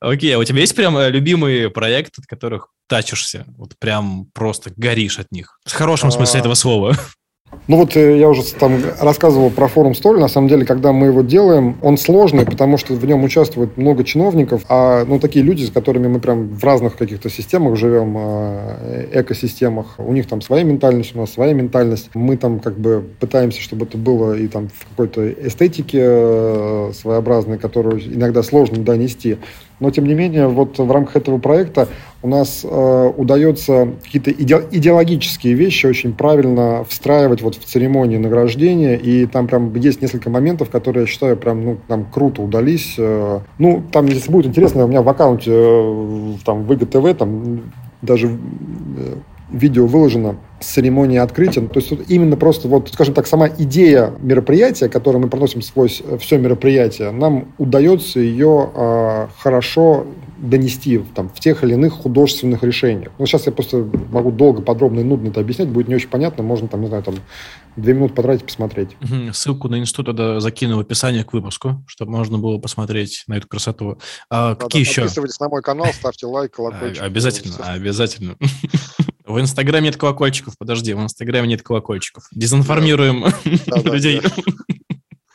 Окей, 0.00 0.34
а 0.34 0.38
у 0.38 0.44
тебя 0.44 0.60
есть 0.60 0.74
прям 0.74 0.96
э, 0.96 1.10
любимые 1.10 1.70
проекты, 1.70 2.20
от 2.20 2.26
которых 2.26 2.68
тачишься? 2.88 3.44
Вот 3.56 3.78
прям 3.78 4.26
просто 4.34 4.72
горишь 4.76 5.18
от 5.18 5.30
них. 5.32 5.58
В 5.64 5.72
хорошем 5.72 6.10
смысле 6.10 6.38
а, 6.38 6.40
этого 6.40 6.54
слова. 6.54 6.96
Ну 7.68 7.78
вот 7.78 7.96
э, 7.96 8.18
я 8.18 8.28
уже 8.28 8.42
там 8.54 8.80
рассказывал 9.00 9.50
про 9.50 9.68
форум 9.68 9.94
Столь. 9.94 10.20
На 10.20 10.28
самом 10.28 10.48
деле, 10.48 10.64
когда 10.64 10.92
мы 10.92 11.06
его 11.06 11.22
делаем, 11.22 11.76
он 11.82 11.96
сложный, 11.98 12.44
потому 12.44 12.78
что 12.78 12.94
в 12.94 13.04
нем 13.04 13.24
участвует 13.24 13.76
много 13.76 14.04
чиновников, 14.04 14.62
а 14.68 15.04
ну 15.04 15.18
такие 15.18 15.44
люди, 15.44 15.64
с 15.64 15.70
которыми 15.70 16.06
мы 16.08 16.20
прям 16.20 16.48
в 16.48 16.64
разных 16.64 16.96
каких-то 16.96 17.28
системах 17.28 17.76
живем, 17.76 18.16
э, 18.18 19.08
экосистемах. 19.20 19.94
У 19.98 20.12
них 20.12 20.26
там 20.26 20.40
своя 20.40 20.64
ментальность, 20.64 21.14
у 21.14 21.18
нас 21.18 21.32
своя 21.32 21.52
ментальность. 21.52 22.10
Мы 22.14 22.36
там 22.36 22.60
как 22.60 22.78
бы 22.78 23.04
пытаемся, 23.20 23.60
чтобы 23.60 23.86
это 23.86 23.98
было 23.98 24.34
и 24.34 24.46
там 24.46 24.68
в 24.68 24.88
какой-то 24.90 25.30
эстетике 25.30 26.00
э, 26.02 26.92
своеобразной, 26.94 27.58
которую 27.58 28.00
иногда 28.14 28.42
сложно 28.42 28.78
донести. 28.78 29.38
Но, 29.78 29.90
тем 29.90 30.06
не 30.06 30.14
менее, 30.14 30.48
вот 30.48 30.78
в 30.78 30.90
рамках 30.90 31.16
этого 31.16 31.38
проекта 31.38 31.88
у 32.22 32.28
нас 32.28 32.62
э, 32.64 33.12
удается 33.16 33.88
какие-то 34.02 34.30
иде- 34.30 34.66
идеологические 34.70 35.54
вещи 35.54 35.86
очень 35.86 36.14
правильно 36.14 36.84
встраивать 36.88 37.42
вот 37.42 37.56
в 37.56 37.64
церемонии 37.64 38.16
награждения. 38.16 38.96
И 38.96 39.26
там 39.26 39.46
прям 39.46 39.74
есть 39.74 40.00
несколько 40.00 40.30
моментов, 40.30 40.70
которые, 40.70 41.02
я 41.02 41.06
считаю, 41.06 41.36
прям 41.36 41.64
ну, 41.64 41.78
там 41.88 42.06
круто 42.06 42.42
удались. 42.42 42.94
Э, 42.96 43.40
ну, 43.58 43.82
там, 43.92 44.06
если 44.06 44.32
будет 44.32 44.46
интересно, 44.46 44.84
у 44.84 44.88
меня 44.88 45.02
в 45.02 45.08
аккаунте 45.08 45.50
э, 45.52 46.34
там, 46.44 46.64
в 46.64 46.72
ИГТВ 46.72 47.18
там 47.18 47.60
даже 48.00 48.28
э, 48.28 49.16
видео 49.50 49.86
выложено 49.86 50.36
с 50.60 50.66
церемонии 50.66 51.18
открытия. 51.18 51.60
То 51.62 51.78
есть 51.78 51.90
вот 51.90 52.00
именно 52.08 52.36
просто 52.36 52.68
вот, 52.68 52.90
скажем 52.92 53.14
так, 53.14 53.26
сама 53.26 53.48
идея 53.48 54.12
мероприятия, 54.20 54.88
которую 54.88 55.22
мы 55.22 55.28
проносим 55.28 55.62
сквозь 55.62 56.02
э, 56.04 56.18
все 56.18 56.38
мероприятие, 56.38 57.10
нам 57.10 57.48
удается 57.58 58.20
ее 58.20 58.70
э, 58.74 59.26
хорошо 59.38 60.06
донести 60.38 60.98
там, 61.14 61.28
в 61.28 61.40
тех 61.40 61.64
или 61.64 61.74
иных 61.74 61.94
художественных 61.94 62.62
решениях. 62.62 63.10
Ну, 63.18 63.26
сейчас 63.26 63.46
я 63.46 63.52
просто 63.52 63.88
могу 64.10 64.30
долго, 64.30 64.62
подробно 64.62 65.00
и 65.00 65.02
нудно 65.02 65.28
это 65.28 65.40
объяснять, 65.40 65.68
будет 65.68 65.88
не 65.88 65.94
очень 65.94 66.08
понятно, 66.08 66.42
можно 66.42 66.68
там, 66.68 66.82
не 66.82 66.88
знаю, 66.88 67.02
там 67.02 67.14
две 67.76 67.94
минуты 67.94 68.14
потратить, 68.14 68.44
посмотреть. 68.44 68.96
Ссылку 69.32 69.68
на 69.68 69.78
институт 69.78 70.06
тогда 70.06 70.40
закину 70.40 70.76
в 70.76 70.80
описание 70.80 71.24
к 71.24 71.32
выпуску, 71.32 71.82
чтобы 71.86 72.12
можно 72.12 72.38
было 72.38 72.58
посмотреть 72.58 73.24
на 73.28 73.34
эту 73.34 73.48
красоту. 73.48 73.98
А 74.30 74.50
Надо 74.50 74.60
какие 74.60 74.82
еще? 74.82 75.02
Подписывайтесь 75.02 75.40
на 75.40 75.48
мой 75.48 75.62
канал, 75.62 75.86
ставьте 75.92 76.26
лайк, 76.26 76.52
колокольчик. 76.52 77.02
Обязательно, 77.02 77.56
обязательно. 77.72 78.36
В 79.26 79.40
Инстаграме 79.40 79.86
нет 79.86 79.96
колокольчиков, 79.96 80.54
подожди, 80.56 80.94
в 80.94 81.02
Инстаграме 81.02 81.48
нет 81.48 81.62
колокольчиков. 81.62 82.24
Дезинформируем 82.30 83.26
людей. 83.84 84.22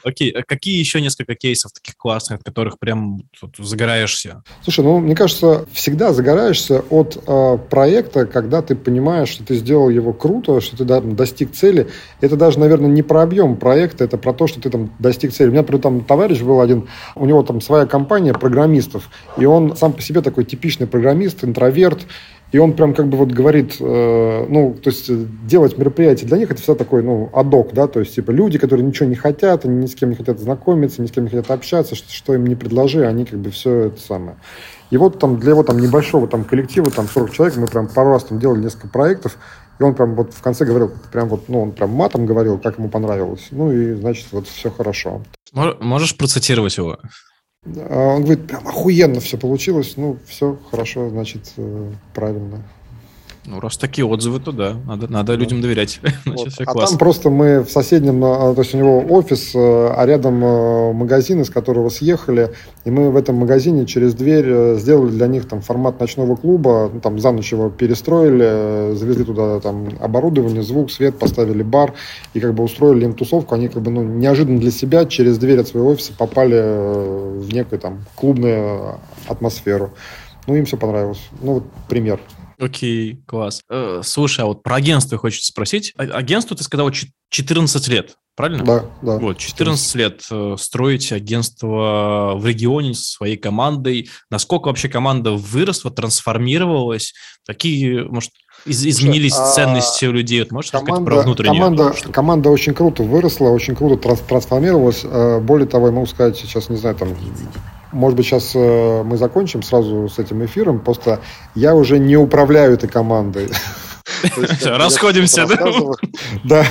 Окей, 0.04 0.32
а 0.32 0.44
какие 0.44 0.80
еще 0.80 1.00
несколько 1.00 1.36
кейсов 1.36 1.74
таких 1.74 1.96
классных, 1.96 2.40
от 2.40 2.46
которых 2.46 2.80
прям 2.80 3.22
вот, 3.42 3.56
загораешься? 3.58 4.44
Слушай, 4.64 4.84
ну, 4.84 5.00
мне 5.00 5.16
кажется, 5.16 5.66
всегда 5.74 6.12
загораешься 6.12 6.84
от 6.90 7.22
э, 7.28 7.58
проекта, 7.70 8.26
когда 8.26 8.62
ты 8.62 8.76
понимаешь, 8.76 9.30
что 9.30 9.44
ты 9.44 9.56
сделал 9.56 9.90
его 9.90 10.14
круто, 10.14 10.60
что 10.60 10.78
ты 10.78 10.86
да, 10.86 11.02
достиг 11.02 11.54
цели. 11.54 11.88
Это 12.20 12.36
даже, 12.36 12.60
наверное, 12.60 12.90
не 12.90 13.04
про 13.04 13.22
объем 13.22 13.58
проекта, 13.58 14.04
это 14.04 14.18
про 14.18 14.34
то, 14.34 14.48
что 14.48 14.60
ты 14.60 14.70
там 14.72 14.92
достиг 14.98 15.34
цели. 15.34 15.50
У 15.50 15.52
меня, 15.52 15.62
например, 15.62 15.84
там 15.84 16.04
товарищ 16.04 16.42
был 16.42 16.62
один, 16.62 16.88
у 17.16 17.26
него 17.26 17.44
там 17.44 17.62
своя 17.62 17.86
компания 17.86 18.34
программистов, 18.34 19.10
и 19.38 19.46
он 19.46 19.76
сам 19.76 19.94
по 19.94 20.02
себе 20.02 20.22
такой 20.22 20.46
типичный 20.46 20.88
программист, 20.88 21.44
интроверт, 21.44 22.08
и 22.52 22.58
он 22.58 22.74
прям 22.74 22.94
как 22.94 23.08
бы 23.08 23.18
вот 23.18 23.32
говорит, 23.32 23.78
э, 23.80 24.46
ну, 24.50 24.74
то 24.74 24.90
есть 24.90 25.10
делать 25.48 25.78
мероприятие 25.78 26.28
для 26.28 26.38
них 26.38 26.52
это 26.52 26.62
всегда 26.62 26.76
такой, 26.76 27.02
ну, 27.02 27.30
адок, 27.34 27.74
да, 27.74 27.88
то 27.88 28.00
есть 28.00 28.16
типа 28.16 28.32
люди, 28.32 28.58
которые 28.58 28.86
ничего 28.86 29.08
не 29.08 29.16
хотят, 29.16 29.66
они 29.66 29.78
ни 29.78 29.86
с 29.86 29.96
кем 29.96 30.10
не 30.10 30.16
хотят 30.16 30.40
знакомиться, 30.40 31.02
ни 31.02 31.08
с 31.08 31.12
кем 31.12 31.24
не 31.24 31.30
хотят 31.30 31.50
общаться, 31.50 31.96
что, 31.96 32.12
что 32.12 32.34
им 32.34 32.46
не 32.46 32.56
предложи, 32.56 33.06
они 33.06 33.26
как 33.26 33.40
бы 33.40 33.52
все 33.52 33.86
это 33.86 34.02
самое. 34.02 34.36
И 34.90 34.98
вот 34.98 35.20
там 35.20 35.40
для 35.40 35.52
его 35.52 35.64
там 35.64 35.80
небольшого 35.80 36.28
там 36.28 36.44
коллектива, 36.44 36.92
там 36.92 37.08
40 37.08 37.32
человек, 37.32 37.58
мы 37.58 37.68
прям 37.68 37.88
пару 37.88 38.12
раз 38.12 38.26
там 38.26 38.40
делали 38.40 38.60
несколько 38.60 38.90
проектов, 38.90 39.38
и 39.80 39.84
он 39.84 39.96
прям 39.96 40.16
вот 40.16 40.34
в 40.34 40.42
конце 40.42 40.66
говорил, 40.66 40.92
прям 41.12 41.30
вот, 41.30 41.48
ну, 41.48 41.62
он 41.62 41.72
прям 41.72 41.92
матом 41.92 42.26
говорил, 42.26 42.60
как 42.60 42.78
ему 42.78 42.90
понравилось. 42.90 43.48
Ну 43.52 43.72
и, 43.72 43.94
значит, 43.94 44.28
вот 44.32 44.48
все 44.48 44.70
хорошо. 44.70 45.22
Можешь 45.54 46.18
процитировать 46.18 46.78
его? 46.78 47.00
А 47.64 48.16
он 48.16 48.24
говорит, 48.24 48.48
прям 48.48 48.68
охуенно 48.68 49.20
все 49.20 49.38
получилось. 49.38 49.94
Ну, 49.96 50.18
все 50.26 50.58
хорошо, 50.72 51.10
значит, 51.10 51.54
э, 51.58 51.92
правильно. 52.14 52.64
Ну, 53.44 53.60
раз 53.60 53.76
такие 53.76 54.06
отзывы, 54.06 54.40
то 54.40 54.52
да, 54.52 54.76
надо, 54.86 55.12
надо 55.12 55.34
людям 55.34 55.62
доверять. 55.62 56.00
Вот. 56.26 56.50
А 56.62 56.74
класс. 56.74 56.90
там 56.92 57.00
просто 57.00 57.30
мы 57.30 57.62
в 57.62 57.72
соседнем, 57.72 58.24
а, 58.24 58.54
то 58.54 58.62
есть 58.62 58.76
у 58.76 58.78
него 58.78 59.00
офис, 59.10 59.56
э, 59.56 59.58
а 59.58 60.06
рядом 60.06 60.44
э, 60.44 60.94
магазин, 60.94 61.42
из 61.42 61.50
которого 61.50 61.90
съехали, 61.90 62.52
и 62.86 62.92
мы 62.92 63.10
в 63.10 63.16
этом 63.16 63.38
магазине 63.38 63.88
через 63.88 64.14
дверь 64.14 64.46
э, 64.48 64.76
сделали 64.78 65.10
для 65.10 65.26
них 65.26 65.48
там 65.48 65.62
формат 65.62 66.00
ночного 66.00 66.36
клуба, 66.36 66.92
ну, 66.94 67.00
там 67.00 67.20
за 67.20 67.32
ночь 67.32 67.52
его 67.52 67.70
перестроили, 67.70 68.94
завезли 68.96 69.24
туда 69.24 69.60
там 69.60 69.90
оборудование, 70.00 70.62
звук, 70.62 70.92
свет, 70.92 71.18
поставили 71.18 71.64
бар, 71.64 71.94
и 72.36 72.40
как 72.40 72.54
бы 72.54 72.64
устроили 72.64 73.06
им 73.06 73.14
тусовку, 73.14 73.56
они 73.56 73.70
как 73.70 73.82
бы 73.82 73.90
ну, 73.90 74.04
неожиданно 74.04 74.60
для 74.60 74.72
себя 74.72 75.06
через 75.06 75.40
дверь 75.40 75.62
от 75.62 75.68
своего 75.68 75.90
офиса 75.90 76.14
попали 76.16 77.40
в 77.40 77.52
некую 77.52 77.80
там 77.80 78.06
клубную 78.16 79.00
атмосферу. 79.28 79.92
Ну, 80.46 80.56
им 80.56 80.66
все 80.66 80.78
понравилось. 80.78 81.22
Ну, 81.42 81.54
вот 81.56 81.64
пример. 81.88 82.20
Окей, 82.62 83.20
класс. 83.26 83.64
Э, 83.70 84.02
слушай, 84.04 84.42
а 84.42 84.46
вот 84.46 84.62
про 84.62 84.76
агентство 84.76 85.18
хочется 85.18 85.48
спросить. 85.48 85.94
А, 85.98 86.04
агентство, 86.04 86.56
ты 86.56 86.64
сказал, 86.64 86.92
14 86.92 87.88
лет, 87.88 88.18
правильно? 88.36 88.64
Да, 88.64 88.86
да. 89.02 89.18
Вот, 89.18 89.40
14, 89.40 89.84
14 89.84 89.96
лет 89.96 90.22
э, 90.30 90.56
строите 90.60 91.16
агентство 91.16 92.34
в 92.36 92.46
регионе 92.46 92.94
со 92.94 93.14
своей 93.14 93.36
командой. 93.36 94.12
Насколько 94.30 94.68
вообще 94.68 94.90
команда 94.90 95.32
выросла, 95.32 95.90
трансформировалась? 95.90 97.16
Какие, 97.48 98.02
может, 98.02 98.30
из, 98.68 98.86
изменились 98.86 99.34
Слушай, 99.34 99.56
ценности 99.56 100.06
а 100.06 100.10
у 100.10 100.12
людей? 100.12 100.42
Вот 100.42 100.52
можешь 100.52 100.70
команда, 100.70 100.92
рассказать 100.92 101.06
про 101.06 101.24
внутреннюю 101.24 101.56
команда, 101.56 101.98
штуку? 101.98 102.14
Команда 102.14 102.50
очень 102.52 102.74
круто 102.76 103.02
выросла, 103.02 103.50
очень 103.50 103.76
круто 103.76 104.16
трансформировалась. 104.28 105.02
Э, 105.04 105.40
более 105.40 105.68
того, 105.68 105.88
я 105.88 105.94
могу 105.94 106.06
сказать, 106.06 106.38
сейчас, 106.38 106.70
не 106.70 106.78
знаю, 106.78 106.96
там 106.96 107.10
может 107.92 108.18
быть, 108.18 108.26
сейчас 108.26 108.52
э, 108.56 109.04
мы 109.04 109.18
закончим 109.18 109.64
сразу 109.64 110.10
с 110.10 110.20
этим 110.20 110.44
эфиром. 110.46 110.80
Просто 110.80 111.20
я 111.56 111.76
уже 111.76 112.00
не 112.00 112.18
управляю 112.18 112.74
этой 112.74 112.90
командой. 112.90 113.50
Все, 114.60 114.78
расходимся, 114.78 115.48
да? 115.48 115.58
Да, 116.44 116.66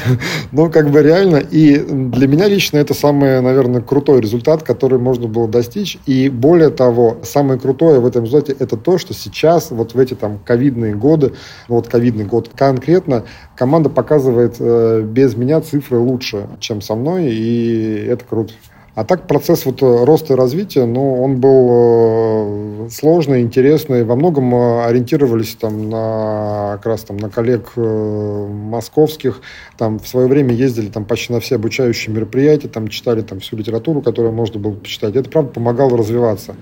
ну 0.52 0.70
как 0.70 0.90
бы 0.90 1.02
реально. 1.02 1.36
И 1.36 1.78
для 1.78 2.26
меня 2.28 2.48
лично 2.48 2.78
это 2.78 2.94
самый, 2.94 3.40
наверное, 3.40 3.80
крутой 3.80 4.20
результат, 4.20 4.62
который 4.62 4.98
можно 4.98 5.26
было 5.26 5.48
достичь. 5.48 5.98
И 6.06 6.28
более 6.28 6.70
того, 6.70 7.18
самое 7.22 7.58
крутое 7.58 8.00
в 8.00 8.06
этом 8.06 8.24
результате 8.24 8.56
это 8.58 8.76
то, 8.76 8.98
что 8.98 9.14
сейчас, 9.14 9.70
вот 9.70 9.94
в 9.94 9.98
эти 9.98 10.14
там 10.14 10.38
ковидные 10.38 10.94
годы, 10.94 11.34
ну, 11.68 11.76
вот 11.76 11.88
ковидный 11.88 12.24
год 12.24 12.50
конкретно, 12.54 13.24
команда 13.56 13.90
показывает 13.90 14.56
э, 14.58 15.02
без 15.02 15.34
меня 15.34 15.60
цифры 15.60 15.98
лучше, 15.98 16.48
чем 16.60 16.80
со 16.80 16.94
мной, 16.94 17.32
и 17.32 18.06
это 18.06 18.24
круто. 18.24 18.52
А 19.00 19.04
так 19.04 19.26
процесс 19.26 19.64
вот 19.64 19.80
э, 19.80 20.04
роста 20.04 20.34
и 20.34 20.36
развития, 20.36 20.84
ну, 20.84 21.22
он 21.22 21.40
был 21.40 22.86
э, 22.86 22.88
сложный, 22.90 23.40
интересный. 23.40 24.04
Во 24.04 24.14
многом 24.14 24.54
э, 24.54 24.84
ориентировались 24.84 25.54
там 25.54 25.88
на, 25.88 26.72
как 26.74 26.84
раз 26.84 27.04
там 27.04 27.16
на 27.16 27.30
коллег 27.30 27.72
московских. 27.76 29.40
Там 29.78 30.00
в 30.00 30.06
свое 30.06 30.26
время 30.26 30.52
ездили 30.52 30.88
там 30.88 31.06
почти 31.06 31.32
на 31.32 31.40
все 31.40 31.54
обучающие 31.54 32.14
мероприятия, 32.14 32.68
там 32.68 32.88
читали 32.88 33.22
там 33.22 33.40
всю 33.40 33.56
литературу, 33.56 34.02
которую 34.02 34.34
можно 34.34 34.60
было 34.60 34.72
почитать. 34.72 35.16
Это, 35.16 35.30
правда, 35.30 35.50
помогало 35.52 35.96
развиваться. 35.96 36.56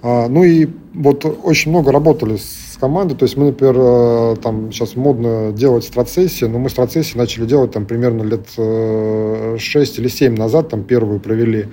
А, 0.00 0.28
ну 0.28 0.42
и 0.42 0.68
вот 0.94 1.26
очень 1.26 1.70
много 1.70 1.92
работали 1.92 2.36
с 2.36 2.73
командой. 2.76 3.14
То 3.14 3.24
есть 3.24 3.36
мы, 3.36 3.46
например, 3.46 3.76
э, 3.78 4.36
там 4.42 4.72
сейчас 4.72 4.96
модно 4.96 5.52
делать 5.52 5.84
стратсессии, 5.84 6.44
но 6.44 6.58
мы 6.58 6.68
стратсессии 6.68 7.16
начали 7.16 7.46
делать 7.46 7.72
там 7.72 7.86
примерно 7.86 8.22
лет 8.22 8.46
6 8.48 8.56
э, 8.58 10.00
или 10.00 10.08
7 10.08 10.36
назад, 10.36 10.68
там 10.68 10.84
первую 10.84 11.20
провели. 11.20 11.68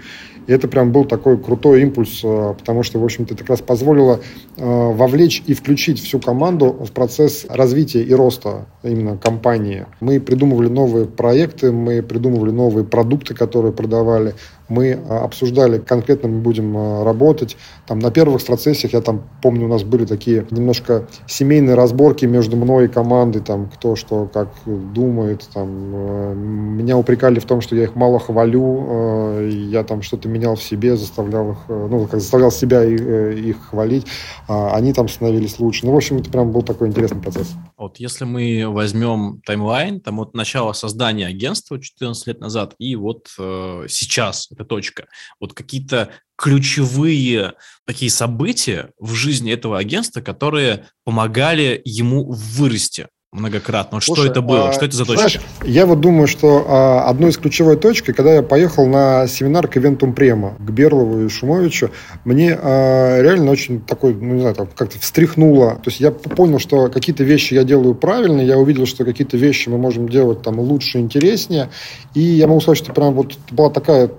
И 0.47 0.51
это 0.51 0.67
прям 0.67 0.91
был 0.91 1.05
такой 1.05 1.37
крутой 1.37 1.83
импульс, 1.83 2.21
э, 2.23 2.53
потому 2.57 2.83
что, 2.83 2.99
в 2.99 3.03
общем-то, 3.03 3.33
это 3.33 3.43
как 3.43 3.51
раз 3.51 3.61
позволило 3.61 4.19
вовлечь 4.57 5.43
и 5.47 5.53
включить 5.53 5.99
всю 5.99 6.19
команду 6.19 6.71
в 6.71 6.91
процесс 6.91 7.45
развития 7.49 8.03
и 8.03 8.13
роста 8.13 8.67
именно 8.83 9.17
компании. 9.17 9.85
Мы 9.99 10.19
придумывали 10.19 10.67
новые 10.67 11.05
проекты, 11.05 11.71
мы 11.71 12.01
придумывали 12.01 12.51
новые 12.51 12.85
продукты, 12.85 13.33
которые 13.33 13.71
продавали, 13.73 14.35
мы 14.71 14.99
а, 15.09 15.25
обсуждали, 15.25 15.79
конкретно 15.79 16.29
мы 16.29 16.39
будем 16.39 16.75
а, 16.77 17.03
работать. 17.03 17.57
Там 17.87 17.99
на 17.99 18.09
первых 18.09 18.41
страцессиях, 18.41 18.93
я 18.93 19.01
там 19.01 19.23
помню, 19.41 19.65
у 19.65 19.69
нас 19.69 19.83
были 19.83 20.05
такие 20.05 20.45
немножко 20.49 21.07
семейные 21.27 21.75
разборки 21.75 22.25
между 22.25 22.55
мной 22.55 22.85
и 22.85 22.87
командой, 22.87 23.41
там, 23.41 23.69
кто 23.69 23.95
что, 23.95 24.29
как 24.33 24.49
думает. 24.65 25.47
Там, 25.53 25.67
э, 25.93 26.33
меня 26.35 26.97
упрекали 26.97 27.39
в 27.39 27.45
том, 27.45 27.61
что 27.61 27.75
я 27.75 27.83
их 27.83 27.95
мало 27.95 28.19
хвалю, 28.19 28.85
э, 28.89 29.49
я 29.51 29.83
там 29.83 30.01
что-то 30.01 30.29
менял 30.29 30.55
в 30.55 30.63
себе, 30.63 30.95
заставлял 30.95 31.51
их, 31.51 31.57
э, 31.67 31.87
ну, 31.89 32.07
как 32.07 32.21
заставлял 32.21 32.51
себя 32.51 32.83
их 32.83 33.57
хвалить. 33.69 34.07
А 34.47 34.73
они 34.75 34.93
там 34.93 35.09
становились 35.09 35.59
лучше. 35.59 35.85
Ну, 35.85 35.91
в 35.91 35.97
общем, 35.97 36.17
это 36.17 36.29
прям 36.29 36.51
был 36.51 36.61
такой 36.61 36.87
интересный 36.87 37.21
процесс. 37.21 37.53
Вот 37.81 37.97
если 37.97 38.25
мы 38.25 38.65
возьмем 38.67 39.41
таймлайн, 39.43 40.01
там 40.01 40.17
вот 40.17 40.35
начало 40.35 40.73
создания 40.73 41.25
агентства 41.25 41.81
14 41.81 42.27
лет 42.27 42.39
назад 42.39 42.75
и 42.77 42.95
вот 42.95 43.29
э, 43.39 43.85
сейчас, 43.89 44.51
эта 44.51 44.65
точка. 44.65 45.07
Вот 45.39 45.53
какие-то 45.53 46.11
ключевые 46.35 47.55
такие 47.87 48.11
события 48.11 48.91
в 48.99 49.15
жизни 49.15 49.51
этого 49.51 49.79
агентства, 49.79 50.21
которые 50.21 50.89
помогали 51.05 51.81
ему 51.83 52.31
вырасти 52.31 53.07
многократно. 53.31 53.95
Вот 53.97 54.03
Слушай, 54.03 54.23
что 54.23 54.31
это 54.31 54.41
было? 54.41 54.69
А, 54.69 54.73
что 54.73 54.85
это 54.85 54.95
за 54.95 55.05
точка? 55.05 55.29
Знаешь, 55.29 55.41
я 55.63 55.85
вот 55.85 56.01
думаю, 56.01 56.27
что 56.27 56.65
а, 56.67 57.09
одной 57.09 57.29
из 57.29 57.37
ключевой 57.37 57.77
точек, 57.77 58.13
когда 58.13 58.33
я 58.33 58.41
поехал 58.43 58.85
на 58.87 59.25
семинар 59.27 59.69
к 59.69 59.77
Ивентум 59.77 60.13
Према, 60.13 60.55
к 60.59 60.69
Берлову 60.69 61.23
и 61.23 61.29
Шумовичу, 61.29 61.91
мне 62.25 62.57
а, 62.61 63.21
реально 63.21 63.51
очень 63.51 63.81
такой, 63.81 64.13
ну 64.13 64.33
не 64.33 64.41
знаю, 64.41 64.55
там, 64.55 64.67
как-то 64.75 64.99
встряхнуло. 64.99 65.75
То 65.75 65.89
есть 65.89 66.01
я 66.01 66.11
понял, 66.11 66.59
что 66.59 66.89
какие-то 66.89 67.23
вещи 67.23 67.53
я 67.53 67.63
делаю 67.63 67.95
правильно, 67.95 68.41
я 68.41 68.57
увидел, 68.57 68.85
что 68.85 69.05
какие-то 69.05 69.37
вещи 69.37 69.69
мы 69.69 69.77
можем 69.77 70.09
делать 70.09 70.41
там 70.41 70.59
лучше, 70.59 70.99
интереснее. 70.99 71.69
И 72.13 72.19
я 72.19 72.47
могу 72.47 72.59
сказать, 72.59 72.79
что 72.79 72.91
прям 72.91 73.13
вот 73.13 73.37
была 73.49 73.69
такая 73.69 74.11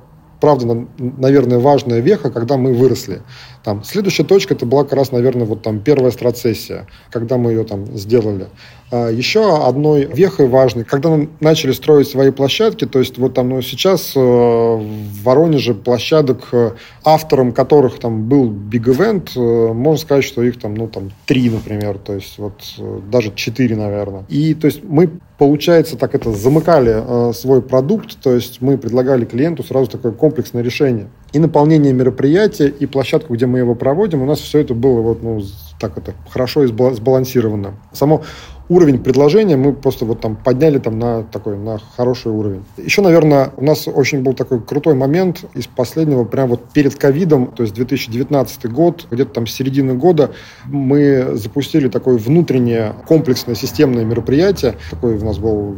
правда, 0.43 0.89
наверное, 0.99 1.61
важная 1.61 2.01
веха, 2.01 2.33
когда 2.33 2.57
мы 2.57 2.75
выросли. 2.75 3.23
Там, 3.63 3.85
следующая 3.85 4.25
точка, 4.25 4.55
это 4.55 4.67
была 4.67 4.83
как 4.83 4.95
раз, 4.95 5.13
наверное, 5.13 5.47
вот 5.47 5.63
там 5.63 5.79
первая 5.79 6.11
страцессия, 6.11 6.89
когда 7.13 7.37
мы 7.37 7.53
ее 7.53 7.63
там 7.63 7.87
сделали. 7.97 8.49
А 8.91 9.09
еще 9.09 9.65
одной 9.65 10.05
вехой 10.05 10.49
важной, 10.49 10.83
когда 10.83 11.11
мы 11.11 11.29
начали 11.39 11.71
строить 11.71 12.09
свои 12.09 12.33
площадки, 12.33 12.87
то 12.87 12.99
есть 12.99 13.19
вот 13.19 13.35
там, 13.35 13.51
ну, 13.51 13.63
сейчас 13.63 14.17
э, 14.17 14.21
в 14.21 15.23
Воронеже 15.23 15.75
площадок, 15.75 16.49
э, 16.51 16.73
автором 17.05 17.53
которых 17.53 18.01
там 18.01 18.29
был 18.29 18.51
Big 18.51 18.85
Event, 18.85 19.31
э, 19.37 19.73
можно 19.73 19.99
сказать, 19.99 20.25
что 20.25 20.43
их 20.43 20.59
там, 20.59 20.75
ну, 20.75 20.89
там, 20.89 21.13
три, 21.25 21.49
например, 21.51 21.99
то 21.99 22.15
есть 22.15 22.37
вот 22.39 22.61
даже 23.09 23.33
четыре, 23.37 23.77
наверное. 23.77 24.25
И, 24.29 24.55
то 24.55 24.67
есть 24.67 24.81
мы 24.83 25.09
получается, 25.43 25.97
так 25.97 26.15
это 26.15 26.31
замыкали 26.31 27.03
э, 27.05 27.33
свой 27.33 27.63
продукт, 27.63 28.17
то 28.23 28.33
есть 28.33 28.61
мы 28.61 28.79
предлагали 28.79 29.25
клиенту 29.25 29.65
сразу 29.65 29.91
такое 29.91 30.13
комплексное 30.13 30.63
решение. 30.63 31.09
И 31.33 31.41
наполнение 31.41 31.93
мероприятия, 31.93 32.69
и 32.69 32.87
площадку, 32.87 33.35
где 33.35 33.47
мы 33.47 33.59
его 33.59 33.75
проводим, 33.75 34.23
у 34.23 34.25
нас 34.25 34.39
все 34.39 34.61
это 34.61 34.73
было 34.75 35.01
вот, 35.01 35.21
ну, 35.21 35.43
так 35.81 35.99
это 35.99 36.15
хорошо 36.31 36.63
и 36.63 36.69
сбалансировано. 36.69 37.75
Само 37.93 38.23
уровень 38.69 38.99
предложения 38.99 39.57
мы 39.57 39.73
просто 39.73 40.05
вот 40.05 40.21
там 40.21 40.37
подняли 40.37 40.79
там 40.79 40.99
на 40.99 41.23
такой, 41.25 41.57
на 41.57 41.79
хороший 41.97 42.33
уровень. 42.33 42.65
Еще, 42.77 43.03
наверное, 43.03 43.51
у 43.57 43.65
нас 43.65 43.89
очень 43.89 44.23
был 44.23 44.33
такой 44.35 44.61
крутой 44.61 44.95
момент 44.95 45.45
из 45.55 45.67
последнего, 45.67 46.25
прям 46.25 46.49
вот 46.49 46.71
перед 46.73 46.95
ковидом, 46.95 47.49
то 47.49 47.63
есть 47.63 47.75
2019 47.75 48.71
год, 48.71 49.07
где-то 49.11 49.33
там 49.33 49.47
с 49.47 49.53
середины 49.53 49.95
года 49.95 50.33
мы 50.65 51.33
запустили 51.35 51.89
такое 51.89 52.17
внутреннее 52.17 52.95
комплексное 53.07 53.55
системное 53.55 54.05
мероприятие. 54.05 54.77
Такой 54.91 55.17
у 55.17 55.25
нас 55.25 55.39
был 55.39 55.77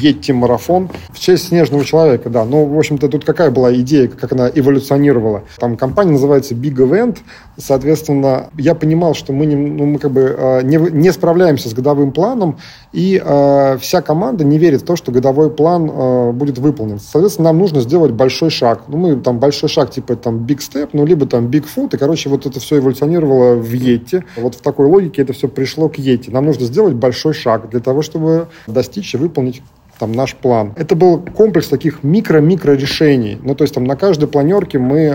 Йетти-марафон 0.00 0.90
в 1.10 1.18
честь 1.18 1.48
снежного 1.48 1.84
человека, 1.84 2.30
да. 2.30 2.44
Ну, 2.44 2.66
в 2.66 2.78
общем-то, 2.78 3.08
тут 3.08 3.24
какая 3.24 3.50
была 3.50 3.74
идея, 3.74 4.08
как 4.08 4.32
она 4.32 4.50
эволюционировала. 4.52 5.44
Там 5.58 5.76
компания 5.76 6.12
называется 6.12 6.54
Big 6.54 6.74
Event, 6.74 7.18
соответственно, 7.56 8.50
я 8.58 8.74
понимал, 8.74 9.14
что 9.14 9.32
мы, 9.32 9.46
не, 9.46 9.56
ну, 9.56 9.86
мы 9.86 9.98
как 9.98 10.10
бы 10.10 10.34
э, 10.36 10.62
не, 10.62 10.76
не 10.76 11.12
справляемся 11.12 11.68
с 11.68 11.74
годовым 11.74 12.12
планом, 12.12 12.23
планом, 12.24 12.56
и 12.92 13.20
э, 13.22 13.78
вся 13.78 14.00
команда 14.00 14.44
не 14.44 14.58
верит 14.58 14.82
в 14.82 14.84
то, 14.84 14.96
что 14.96 15.12
годовой 15.12 15.50
план 15.50 15.90
э, 15.90 16.32
будет 16.32 16.58
выполнен. 16.58 16.98
Соответственно, 16.98 17.50
нам 17.50 17.58
нужно 17.58 17.80
сделать 17.80 18.12
большой 18.12 18.50
шаг. 18.50 18.84
Ну, 18.88 18.96
мы 18.96 19.16
там 19.16 19.38
большой 19.38 19.68
шаг, 19.68 19.90
типа 19.90 20.16
там 20.16 20.46
big 20.46 20.58
step, 20.58 20.90
ну, 20.92 21.04
либо 21.04 21.26
там 21.26 21.46
big 21.46 21.64
foot, 21.64 21.94
и, 21.94 21.98
короче, 21.98 22.30
вот 22.30 22.46
это 22.46 22.60
все 22.60 22.78
эволюционировало 22.78 23.56
в 23.56 23.72
Йети. 23.72 24.24
Вот 24.36 24.54
в 24.54 24.60
такой 24.62 24.86
логике 24.86 25.22
это 25.22 25.32
все 25.32 25.48
пришло 25.48 25.88
к 25.88 25.98
Йети. 25.98 26.30
Нам 26.30 26.46
нужно 26.46 26.64
сделать 26.64 26.94
большой 26.94 27.34
шаг 27.34 27.68
для 27.68 27.80
того, 27.80 28.00
чтобы 28.02 28.48
достичь 28.66 29.14
и 29.14 29.18
выполнить 29.18 29.62
там 29.98 30.12
наш 30.12 30.34
план. 30.34 30.72
Это 30.76 30.94
был 30.94 31.18
комплекс 31.18 31.68
таких 31.68 32.02
микро-микро 32.02 32.74
решений. 32.76 33.38
Ну, 33.42 33.54
то 33.54 33.64
есть 33.64 33.74
там 33.74 33.84
на 33.84 33.96
каждой 33.96 34.28
планерке 34.28 34.78
мы 34.78 35.00
э, 35.00 35.14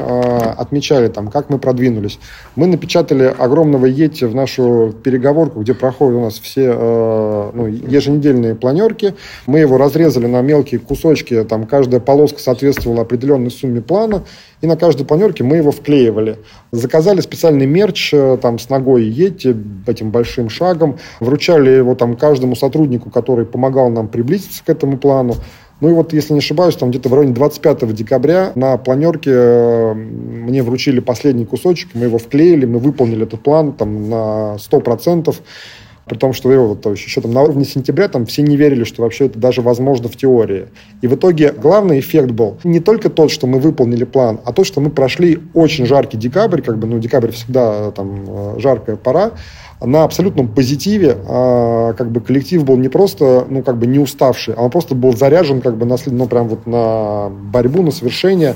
отмечали 0.57 1.07
там, 1.07 1.29
как 1.29 1.49
мы 1.49 1.59
продвинулись. 1.59 2.19
Мы 2.55 2.67
напечатали 2.67 3.33
огромного 3.37 3.85
Йети 3.85 4.25
в 4.25 4.35
нашу 4.35 4.93
переговорку, 5.03 5.61
где 5.61 5.73
проходят 5.73 6.17
у 6.17 6.21
нас 6.21 6.39
все 6.39 6.73
э, 6.75 7.51
ну, 7.53 7.67
еженедельные 7.67 8.55
планерки. 8.55 9.13
Мы 9.45 9.59
его 9.59 9.77
разрезали 9.77 10.27
на 10.27 10.41
мелкие 10.41 10.79
кусочки, 10.79 11.43
там 11.43 11.65
каждая 11.65 11.99
полоска 11.99 12.39
соответствовала 12.39 13.01
определенной 13.01 13.51
сумме 13.51 13.81
плана, 13.81 14.23
и 14.61 14.67
на 14.67 14.75
каждой 14.75 15.05
планерке 15.05 15.43
мы 15.43 15.57
его 15.57 15.71
вклеивали. 15.71 16.37
Заказали 16.71 17.21
специальный 17.21 17.65
мерч 17.65 18.13
э, 18.13 18.37
там 18.41 18.59
с 18.59 18.69
ногой 18.69 19.05
Йети, 19.05 19.55
этим 19.87 20.11
большим 20.11 20.49
шагом, 20.49 20.97
вручали 21.19 21.69
его 21.69 21.95
там 21.95 22.15
каждому 22.15 22.55
сотруднику, 22.55 23.09
который 23.09 23.45
помогал 23.45 23.89
нам 23.89 24.07
приблизиться 24.07 24.63
к 24.63 24.69
этому 24.69 24.97
плану. 24.97 25.35
Ну 25.81 25.89
и 25.89 25.93
вот, 25.93 26.11
если 26.11 26.33
не 26.33 26.39
ошибаюсь, 26.39 26.75
там 26.75 26.89
где-то 26.89 27.07
в 27.07 27.13
районе 27.13 27.33
25 27.33 27.93
декабря 27.93 28.51
на 28.55 28.77
планерке 28.77 29.31
э, 29.33 29.93
мне 29.93 30.61
вручили 30.61 30.99
последний 30.99 31.45
кусочек, 31.45 31.91
мы 31.93 32.05
его 32.05 32.17
вклеили, 32.17 32.65
мы 32.65 32.79
выполнили 32.79 33.23
этот 33.23 33.41
план 33.41 33.71
там 33.71 34.09
на 34.09 34.57
100%. 34.57 35.33
При 36.09 36.17
том, 36.17 36.33
что 36.33 36.49
вот, 36.49 36.81
то 36.81 36.91
есть, 36.91 37.03
еще 37.05 37.21
там 37.21 37.31
на 37.31 37.43
уровне 37.43 37.65
сентября 37.65 38.07
там 38.07 38.25
все 38.25 38.41
не 38.41 38.57
верили, 38.57 38.83
что 38.83 39.03
вообще 39.03 39.27
это 39.27 39.37
даже 39.37 39.61
возможно 39.61 40.09
в 40.09 40.15
теории. 40.15 40.67
И 41.01 41.07
в 41.07 41.15
итоге 41.15 41.51
главный 41.51 41.99
эффект 41.99 42.31
был 42.31 42.57
не 42.63 42.79
только 42.79 43.09
тот, 43.09 43.29
что 43.29 43.45
мы 43.45 43.59
выполнили 43.59 44.03
план, 44.03 44.39
а 44.43 44.51
то, 44.51 44.63
что 44.63 44.81
мы 44.81 44.89
прошли 44.89 45.39
очень 45.53 45.85
жаркий 45.85 46.17
декабрь, 46.17 46.61
как 46.61 46.79
бы, 46.79 46.87
ну, 46.87 46.97
декабрь 46.97 47.31
всегда 47.31 47.91
там 47.91 48.25
э, 48.27 48.59
жаркая 48.59 48.95
пора, 48.95 49.31
на 49.81 50.03
абсолютном 50.03 50.47
позитиве, 50.47 51.17
а, 51.27 51.93
как 51.93 52.11
бы 52.11 52.19
коллектив 52.21 52.63
был 52.65 52.77
не 52.77 52.89
просто, 52.89 53.45
ну, 53.49 53.63
как 53.63 53.77
бы 53.77 53.87
не 53.87 53.99
уставший, 53.99 54.53
а 54.55 54.63
он 54.63 54.71
просто 54.71 54.95
был 54.95 55.15
заряжен, 55.15 55.61
как 55.61 55.77
бы, 55.77 55.85
на, 55.85 55.95
ну, 56.07 56.27
прям 56.27 56.49
вот 56.49 56.67
на 56.67 57.29
борьбу, 57.29 57.81
на 57.81 57.91
совершение. 57.91 58.55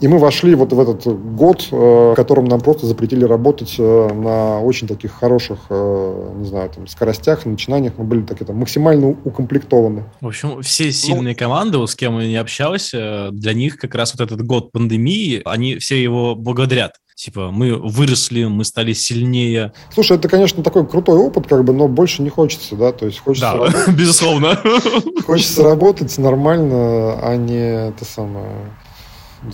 И 0.00 0.06
мы 0.06 0.18
вошли 0.18 0.54
вот 0.54 0.72
в 0.72 0.78
этот 0.78 1.06
год, 1.34 1.68
э, 1.72 1.76
в 1.76 2.14
котором 2.14 2.44
нам 2.44 2.60
просто 2.60 2.86
запретили 2.86 3.24
работать 3.24 3.74
э, 3.78 4.08
на 4.14 4.60
очень 4.60 4.86
таких 4.86 5.12
хороших, 5.12 5.58
э, 5.70 6.32
не 6.36 6.46
знаю, 6.46 6.70
там, 6.70 6.86
скоростях, 6.86 7.44
начинаниях. 7.46 7.94
Мы 7.96 8.04
были 8.04 8.22
так 8.22 8.40
это 8.40 8.52
максимально 8.52 9.16
укомплектованы. 9.24 10.04
В 10.20 10.28
общем, 10.28 10.62
все 10.62 10.92
сильные 10.92 11.34
ну, 11.34 11.38
команды, 11.38 11.84
с 11.84 11.96
кем 11.96 12.18
я 12.20 12.28
не 12.28 12.36
общался, 12.36 13.30
для 13.32 13.54
них 13.54 13.76
как 13.76 13.94
раз 13.96 14.14
вот 14.14 14.24
этот 14.24 14.46
год 14.46 14.70
пандемии, 14.70 15.42
они 15.44 15.78
все 15.78 16.00
его 16.00 16.36
благодарят. 16.36 16.92
Типа, 17.16 17.50
мы 17.50 17.74
выросли, 17.74 18.44
мы 18.44 18.64
стали 18.64 18.92
сильнее. 18.92 19.72
Слушай, 19.92 20.18
это, 20.18 20.28
конечно, 20.28 20.62
такой 20.62 20.86
крутой 20.86 21.18
опыт, 21.18 21.48
как 21.48 21.64
бы, 21.64 21.72
но 21.72 21.88
больше 21.88 22.22
не 22.22 22.30
хочется, 22.30 22.76
да? 22.76 22.92
То 22.92 23.06
есть 23.06 23.18
хочется... 23.18 23.50
Да, 23.50 23.54
работать, 23.54 23.88
безусловно. 23.98 24.56
Хочется 25.26 25.64
работать 25.64 26.16
нормально, 26.16 27.18
а 27.20 27.34
не 27.34 27.88
это 27.88 28.04
самое 28.04 28.46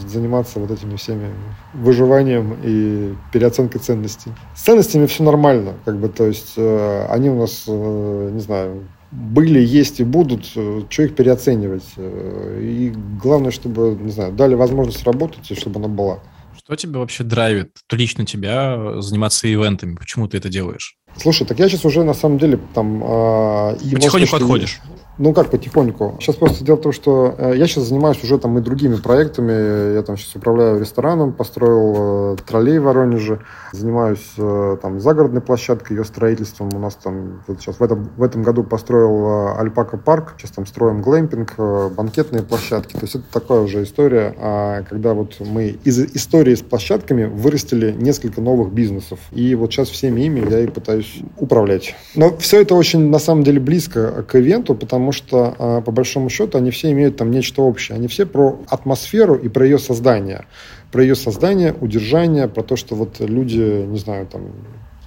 заниматься 0.09 0.59
вот 0.61 0.71
этими 0.71 0.97
всеми 0.97 1.31
выживанием 1.73 2.57
и 2.63 3.15
переоценкой 3.33 3.81
ценностей. 3.81 4.33
С 4.55 4.63
ценностями 4.63 5.07
все 5.07 5.23
нормально, 5.23 5.75
как 5.85 5.99
бы, 5.99 6.09
то 6.09 6.27
есть 6.27 6.55
э, 6.57 7.07
они 7.09 7.31
у 7.31 7.39
нас, 7.39 7.65
э, 7.67 8.31
не 8.33 8.41
знаю, 8.41 8.85
были, 9.11 9.61
есть 9.61 10.01
и 10.01 10.05
будут, 10.05 10.51
э, 10.57 10.83
что 10.89 11.03
их 11.03 11.15
переоценивать. 11.15 11.85
Э, 11.97 12.61
и 12.61 12.93
главное, 13.23 13.51
чтобы, 13.51 13.97
не 14.01 14.11
знаю, 14.11 14.33
дали 14.33 14.55
возможность 14.55 15.05
работать, 15.05 15.51
и 15.51 15.55
чтобы 15.55 15.79
она 15.79 15.89
была. 15.89 16.19
Что 16.57 16.77
тебя 16.77 16.99
вообще 16.99 17.25
драйвит, 17.25 17.77
лично 17.91 18.25
тебя, 18.25 19.01
заниматься 19.01 19.53
ивентами? 19.53 19.97
Почему 19.97 20.29
ты 20.29 20.39
это 20.39 20.49
делаешь? 20.49 20.97
Слушай, 21.17 21.47
так 21.47 21.59
я 21.59 21.69
сейчас 21.69 21.85
уже 21.85 22.03
на 22.05 22.15
самом 22.15 22.39
деле 22.39 22.59
там... 22.75 23.03
Э, 23.05 23.77
Потихоньку 23.93 24.31
подходишь. 24.31 24.81
Ну, 25.17 25.33
как 25.33 25.51
потихоньку. 25.51 26.17
Сейчас 26.19 26.37
просто 26.37 26.65
дело 26.65 26.77
в 26.77 26.81
том, 26.81 26.93
что 26.93 27.35
э, 27.39 27.53
я 27.57 27.67
сейчас 27.67 27.85
занимаюсь 27.85 28.23
уже 28.25 28.37
там 28.39 28.59
и 28.59 28.61
другими 28.61 28.97
проектами. 28.97 29.95
Я 29.95 30.03
там 30.03 30.17
сейчас 30.17 30.35
управляю 30.35 30.81
рестораном, 30.81 31.33
построил 31.33 32.35
э, 32.35 32.37
троллей 32.45 32.79
в 32.79 32.85
Воронеже, 32.85 33.39
занимаюсь 33.73 34.33
э, 34.37 34.77
там 34.83 34.99
загородной 34.99 35.41
площадкой, 35.41 35.93
ее 35.95 36.05
строительством. 36.05 36.71
У 36.75 36.79
нас 36.81 36.97
там 36.97 37.43
вот 37.47 37.61
сейчас 37.61 37.79
в 37.79 37.83
этом, 37.83 38.11
в 38.17 38.23
этом 38.25 38.43
году 38.43 38.65
построил 38.65 39.57
Альпака 39.57 39.99
парк. 39.99 40.35
Сейчас 40.37 40.51
там 40.51 40.67
строим 40.67 41.01
глэмпинг, 41.01 41.55
банкетные 41.95 42.43
площадки. 42.43 42.95
То 42.95 43.03
есть 43.03 43.15
это 43.15 43.25
такая 43.33 43.61
уже 43.61 43.85
история, 43.85 44.35
а 44.39 44.83
когда 44.83 45.15
вот 45.15 45.37
мы 45.39 45.77
из 45.85 45.99
истории 46.01 46.57
с 46.57 46.63
площадками 46.63 47.27
вырастили 47.27 47.93
несколько 47.93 48.41
новых 48.41 48.73
бизнесов. 48.73 49.21
И 49.31 49.55
вот 49.55 49.73
сейчас 49.73 49.91
всеми 49.91 50.23
ими 50.23 50.45
я 50.51 50.61
и 50.61 50.67
пытаюсь 50.67 51.21
управлять. 51.39 51.95
Но 52.17 52.37
все 52.39 52.61
это 52.63 52.75
очень 52.75 53.11
на 53.11 53.21
самом 53.21 53.45
деле 53.45 53.61
близко 53.61 54.25
к 54.25 54.35
ивенту, 54.35 54.75
потому 54.75 55.04
потому 55.05 55.13
что, 55.13 55.55
а, 55.59 55.81
по 55.83 55.93
большому 55.93 56.31
счету, 56.31 56.57
они 56.57 56.71
все 56.71 56.91
имеют 56.93 57.19
там 57.19 57.31
нечто 57.31 57.61
общее. 57.61 57.97
Они 57.97 58.09
все 58.09 58.25
про 58.25 58.59
атмосферу 58.69 59.35
и 59.35 59.49
про 59.49 59.65
ее 59.65 59.79
создание. 59.79 60.47
Про 60.93 61.03
ее 61.03 61.15
создание, 61.15 61.75
удержание, 61.75 62.49
про 62.49 62.63
то, 62.63 62.77
что 62.77 62.95
вот 62.95 63.21
люди, 63.21 63.85
не 63.85 63.99
знаю, 63.99 64.27
там, 64.27 64.51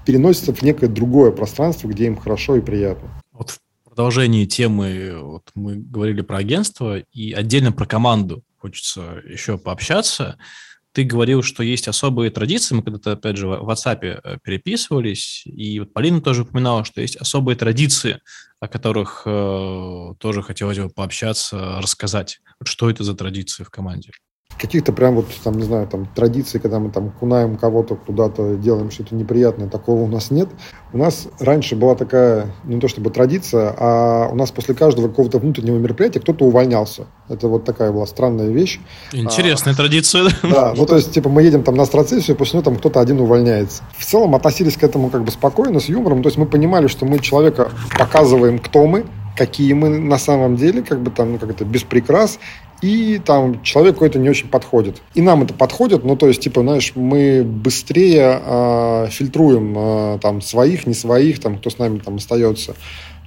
переносятся 0.05 0.53
в 0.53 0.61
некое 0.61 0.87
другое 0.87 1.31
пространство, 1.31 1.87
где 1.87 2.05
им 2.05 2.15
хорошо 2.15 2.57
и 2.57 2.61
приятно. 2.61 3.09
Вот 3.31 3.49
в 3.49 3.59
продолжении 3.85 4.45
темы 4.45 5.17
вот 5.19 5.49
мы 5.55 5.77
говорили 5.77 6.21
про 6.21 6.37
агентство 6.37 6.99
и 6.99 7.31
отдельно 7.33 7.71
про 7.71 7.87
команду. 7.87 8.43
Хочется 8.59 9.23
еще 9.27 9.57
пообщаться 9.57 10.37
ты 10.97 11.03
говорил, 11.03 11.43
что 11.43 11.61
есть 11.61 11.87
особые 11.87 12.31
традиции. 12.31 12.73
Мы 12.73 12.81
когда-то, 12.81 13.11
опять 13.11 13.37
же, 13.37 13.47
в 13.47 13.69
WhatsApp 13.69 13.99
э, 14.01 14.39
переписывались, 14.43 15.43
и 15.45 15.79
вот 15.79 15.93
Полина 15.93 16.21
тоже 16.21 16.41
упоминала, 16.41 16.83
что 16.85 17.01
есть 17.01 17.15
особые 17.17 17.55
традиции, 17.55 18.19
о 18.59 18.67
которых 18.67 19.21
э, 19.23 20.13
тоже 20.17 20.41
хотелось 20.41 20.79
бы 20.79 20.89
пообщаться, 20.89 21.79
рассказать. 21.79 22.39
Что 22.63 22.89
это 22.89 23.03
за 23.03 23.13
традиции 23.13 23.63
в 23.63 23.69
команде? 23.69 24.09
Каких-то 24.57 24.91
прям 24.91 25.15
вот, 25.15 25.27
там, 25.43 25.55
не 25.55 25.63
знаю, 25.63 25.87
там, 25.87 26.07
традиций, 26.07 26.59
когда 26.59 26.79
мы 26.79 26.89
там 26.89 27.11
кунаем 27.11 27.57
кого-то 27.57 27.95
куда-то, 27.95 28.55
делаем 28.55 28.91
что-то 28.91 29.15
неприятное, 29.15 29.69
такого 29.69 30.01
у 30.01 30.07
нас 30.07 30.31
нет. 30.31 30.49
У 30.93 30.97
нас 30.97 31.27
раньше 31.39 31.75
была 31.75 31.95
такая, 31.95 32.47
ну, 32.63 32.75
не 32.75 32.79
то 32.79 32.87
чтобы 32.87 33.09
традиция, 33.09 33.73
а 33.77 34.29
у 34.31 34.35
нас 34.35 34.51
после 34.51 34.73
каждого 34.73 35.09
какого-то 35.09 35.39
внутреннего 35.39 35.77
мероприятия 35.77 36.19
кто-то 36.19 36.45
увольнялся. 36.45 37.07
Это 37.29 37.47
вот 37.47 37.65
такая 37.65 37.91
была 37.91 38.05
странная 38.07 38.49
вещь. 38.49 38.79
Интересная 39.11 39.73
а, 39.73 39.77
традиция. 39.77 40.29
Да, 40.43 40.73
ну, 40.75 40.85
то 40.85 40.95
есть, 40.95 41.11
типа, 41.11 41.29
мы 41.29 41.43
едем 41.43 41.63
там 41.63 41.75
на 41.75 41.85
страцессию, 41.85 42.35
после 42.35 42.57
нее 42.57 42.63
там 42.63 42.77
кто-то 42.77 42.99
один 42.99 43.19
увольняется. 43.19 43.83
В 43.97 44.05
целом 44.05 44.33
относились 44.33 44.77
к 44.77 44.83
этому 44.83 45.09
как 45.09 45.23
бы 45.23 45.31
спокойно, 45.31 45.79
с 45.79 45.85
юмором, 45.85 46.23
то 46.23 46.27
есть 46.27 46.37
мы 46.37 46.45
понимали, 46.45 46.87
что 46.87 47.05
мы 47.05 47.19
человека 47.19 47.69
показываем, 47.97 48.59
кто 48.59 48.87
мы, 48.87 49.05
какие 49.37 49.73
мы 49.73 49.89
на 49.89 50.17
самом 50.17 50.55
деле, 50.55 50.81
как 50.81 51.01
бы 51.01 51.11
там, 51.11 51.33
ну, 51.33 51.37
как 51.37 51.51
это, 51.51 51.63
без 51.63 51.83
прикрас, 51.83 52.39
и 52.81 53.19
там 53.23 53.63
человеку 53.63 54.05
это 54.05 54.19
не 54.19 54.29
очень 54.29 54.49
подходит. 54.49 55.01
И 55.15 55.21
нам 55.21 55.43
это 55.43 55.53
подходит, 55.53 56.03
ну, 56.03 56.15
то 56.15 56.27
есть, 56.27 56.41
типа, 56.41 56.61
знаешь, 56.61 56.91
мы 56.95 57.43
быстрее 57.43 58.41
э, 58.43 59.07
фильтруем 59.09 59.73
э, 59.77 60.19
там 60.21 60.41
своих, 60.41 60.85
не 60.85 60.93
своих, 60.93 61.39
там, 61.39 61.57
кто 61.57 61.69
с 61.69 61.79
нами 61.79 61.99
там 61.99 62.15
остается. 62.15 62.75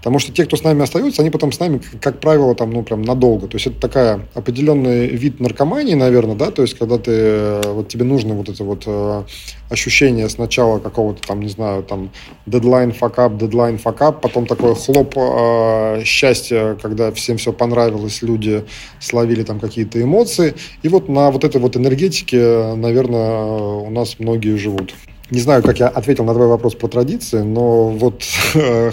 Потому 0.00 0.18
что 0.18 0.32
те, 0.32 0.46
кто 0.46 0.56
с 0.56 0.64
нами 0.64 0.82
остаются, 0.82 1.20
они 1.20 1.30
потом 1.30 1.52
с 1.52 1.60
нами, 1.60 1.80
как 2.00 2.20
правило, 2.20 2.54
там, 2.54 2.70
ну, 2.70 2.82
прям 2.82 3.02
надолго. 3.02 3.46
То 3.48 3.56
есть 3.56 3.66
это 3.66 3.78
такая 3.78 4.26
определенный 4.34 5.08
вид 5.08 5.40
наркомании, 5.40 5.94
наверное, 5.94 6.36
да, 6.36 6.50
то 6.50 6.62
есть 6.62 6.78
когда 6.78 6.96
ты, 6.96 7.10
э, 7.12 7.62
вот 7.66 7.88
тебе 7.88 8.04
нужно 8.04 8.34
вот 8.34 8.48
это 8.48 8.64
вот 8.64 8.84
э, 8.86 9.22
ощущение 9.68 10.28
сначала 10.30 10.78
какого-то 10.78 11.20
там, 11.26 11.40
не 11.40 11.48
знаю, 11.48 11.82
там, 11.82 12.10
дедлайн, 12.46 12.92
факап, 12.92 13.36
дедлайн, 13.36 13.76
факап, 13.76 14.22
потом 14.22 14.46
такое 14.46 14.74
хлоп 14.74 15.14
э, 15.16 16.02
счастья, 16.04 16.78
когда 16.80 17.12
всем 17.12 17.36
все 17.36 17.52
понравилось, 17.52 18.22
люди 18.22 18.64
словили 19.00 19.42
там 19.42 19.60
какие-то 19.60 20.00
эмоции. 20.00 20.54
И 20.82 20.88
вот 20.88 21.10
на 21.10 21.30
вот 21.30 21.44
этой 21.44 21.60
вот 21.60 21.76
энергетике, 21.76 22.74
наверное, 22.74 23.42
у 23.42 23.90
нас 23.90 24.16
многие 24.18 24.56
живут. 24.56 24.94
Не 25.30 25.40
знаю, 25.40 25.62
как 25.62 25.78
я 25.78 25.88
ответил 25.88 26.24
на 26.24 26.34
твой 26.34 26.48
вопрос 26.48 26.74
про 26.74 26.88
традиции, 26.88 27.40
но 27.42 27.88
вот 27.88 28.24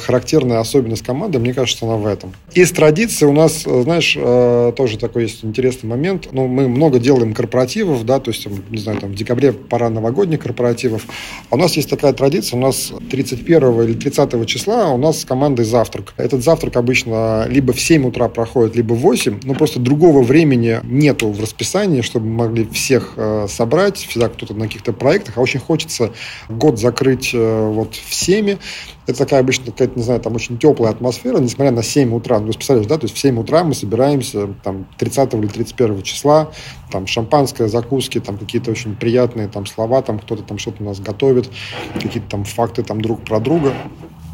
характерная 0.05 0.59
особенность 0.59 1.03
команды, 1.03 1.39
мне 1.39 1.53
кажется, 1.53 1.85
она 1.85 1.95
в 1.95 2.05
этом. 2.05 2.33
Из 2.53 2.71
традиции 2.71 3.25
у 3.25 3.33
нас, 3.33 3.63
знаешь, 3.63 4.15
э, 4.15 4.73
тоже 4.75 4.99
такой 4.99 5.23
есть 5.23 5.43
интересный 5.43 5.89
момент. 5.89 6.29
Ну, 6.31 6.47
мы 6.47 6.67
много 6.67 6.99
делаем 6.99 7.33
корпоративов, 7.33 8.05
да, 8.05 8.19
то 8.19 8.31
есть, 8.31 8.47
не 8.69 8.77
знаю, 8.77 8.99
там 8.99 9.11
в 9.11 9.15
декабре 9.15 9.51
пора 9.51 9.89
новогодних 9.89 10.39
корпоративов. 10.39 11.05
А 11.49 11.55
у 11.55 11.57
нас 11.57 11.75
есть 11.75 11.89
такая 11.89 12.13
традиция, 12.13 12.57
у 12.57 12.61
нас 12.61 12.91
31 13.09 13.81
или 13.81 13.93
30 13.93 14.45
числа 14.45 14.89
у 14.89 14.97
нас 14.97 15.21
с 15.21 15.25
командой 15.25 15.65
завтрак. 15.65 16.13
Этот 16.17 16.43
завтрак 16.43 16.75
обычно 16.77 17.47
либо 17.49 17.73
в 17.73 17.81
7 17.81 18.05
утра 18.05 18.27
проходит, 18.27 18.75
либо 18.75 18.93
в 18.93 18.99
8, 18.99 19.39
но 19.43 19.55
просто 19.55 19.79
другого 19.79 20.21
времени 20.21 20.79
нету 20.83 21.29
в 21.29 21.41
расписании, 21.41 22.01
чтобы 22.01 22.27
могли 22.27 22.67
всех 22.71 23.13
э, 23.17 23.47
собрать, 23.49 23.97
всегда 23.97 24.29
кто-то 24.29 24.53
на 24.53 24.67
каких-то 24.67 24.93
проектах, 24.93 25.37
а 25.37 25.41
очень 25.41 25.59
хочется 25.59 26.11
год 26.49 26.79
закрыть 26.79 27.31
э, 27.33 27.69
вот 27.69 27.95
всеми. 27.95 28.57
Это 29.05 29.19
такая 29.19 29.39
обычно 29.39 29.71
какая-то, 29.71 29.97
не 29.97 30.03
знаю, 30.03 30.19
там 30.19 30.35
очень 30.35 30.57
теплая 30.57 30.91
атмосфера, 30.91 31.39
несмотря 31.39 31.71
на 31.71 31.83
7 31.83 32.13
утра. 32.13 32.39
Ну, 32.39 32.51
представляешь, 32.51 32.87
да, 32.87 32.97
то 32.97 33.05
есть 33.05 33.15
в 33.15 33.19
7 33.19 33.39
утра 33.39 33.63
мы 33.63 33.73
собираемся 33.73 34.47
там 34.63 34.85
30 34.97 35.33
или 35.35 35.47
31 35.47 36.01
числа, 36.03 36.51
там 36.91 37.07
шампанское, 37.07 37.67
закуски, 37.67 38.19
там 38.19 38.37
какие-то 38.37 38.71
очень 38.71 38.95
приятные 38.95 39.47
там 39.47 39.65
слова, 39.65 40.01
там 40.01 40.19
кто-то 40.19 40.43
там 40.43 40.57
что-то 40.57 40.83
у 40.83 40.85
нас 40.85 40.99
готовит, 40.99 41.49
какие-то 41.93 42.29
там 42.29 42.43
факты 42.43 42.83
там 42.83 43.01
друг 43.01 43.23
про 43.23 43.39
друга. 43.39 43.73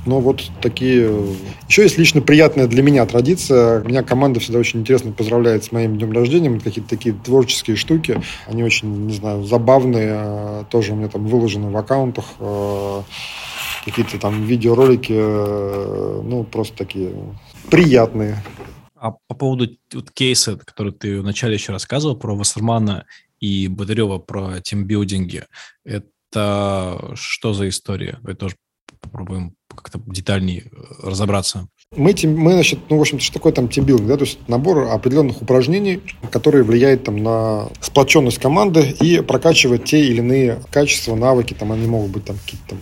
Но 0.06 0.20
вот 0.20 0.52
такие... 0.62 1.10
Еще 1.70 1.84
есть 1.84 1.98
лично 1.98 2.22
приятная 2.22 2.68
для 2.68 2.84
меня 2.84 3.06
традиция. 3.06 3.82
Меня 3.84 4.04
команда 4.04 4.40
всегда 4.40 4.60
очень 4.60 4.82
интересно 4.82 5.12
поздравляет 5.12 5.64
с 5.64 5.72
моим 5.72 5.98
днем 5.98 6.12
рождения. 6.12 6.60
Какие-то 6.60 6.90
такие 6.90 7.16
творческие 7.16 7.76
штуки. 7.76 8.22
Они 8.48 8.64
очень, 8.64 9.08
не 9.08 9.14
знаю, 9.14 9.44
забавные. 9.44 10.12
А, 10.14 10.66
тоже 10.70 10.94
у 10.94 10.96
меня 10.96 11.08
там 11.08 11.26
выложены 11.28 11.70
в 11.70 11.78
аккаунтах. 11.78 12.26
А, 12.40 13.04
какие-то 13.86 14.20
там 14.20 14.44
видеоролики. 14.46 15.14
Ну, 15.14 16.44
просто 16.44 16.78
такие 16.78 17.14
приятные. 17.70 18.44
А 18.96 19.12
по 19.28 19.36
поводу 19.36 19.70
вот, 19.94 20.12
кейса, 20.12 20.58
который 20.58 20.94
ты 20.94 21.22
вначале 21.22 21.56
еще 21.56 21.72
рассказывал 21.72 22.16
про 22.16 22.36
Вассермана 22.36 23.06
и 23.40 23.68
Бодарева 23.68 24.18
про 24.18 24.62
тимбилдинги, 24.62 25.44
это 25.84 27.12
что 27.16 27.54
за 27.54 27.68
история? 27.68 28.18
Вы 28.22 28.34
тоже 28.34 28.56
попробуем 29.04 29.54
как-то 29.70 30.00
детальнее 30.08 30.72
э, 30.72 31.08
разобраться. 31.08 31.68
Мы, 31.96 32.16
мы, 32.24 32.54
значит, 32.54 32.80
ну, 32.90 32.98
в 32.98 33.02
общем-то, 33.02 33.24
что 33.24 33.34
такое 33.34 33.54
там 33.54 33.68
тимбилдинг, 33.68 34.08
да, 34.08 34.18
то 34.18 34.24
есть 34.24 34.40
набор 34.48 34.90
определенных 34.90 35.42
упражнений, 35.42 36.02
которые 36.32 36.64
влияют 36.64 37.04
там 37.04 37.18
на 37.18 37.70
сплоченность 37.82 38.40
команды 38.40 38.96
и 39.00 39.22
прокачивают 39.22 39.86
те 39.86 40.04
или 40.04 40.18
иные 40.18 40.60
качества, 40.72 41.16
навыки, 41.16 41.54
там 41.54 41.72
они 41.72 41.86
могут 41.86 42.12
быть 42.12 42.26
там 42.26 42.38
какие-то 42.38 42.70
там 42.70 42.80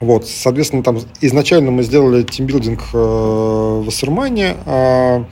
Вот, 0.00 0.28
соответственно, 0.28 0.84
там 0.84 0.98
изначально 1.20 1.70
мы 1.72 1.82
сделали 1.82 2.22
тимбилдинг 2.22 2.82
э, 2.92 2.96
в 2.96 3.88
Ассермане, 3.88 4.56
а 4.66 5.24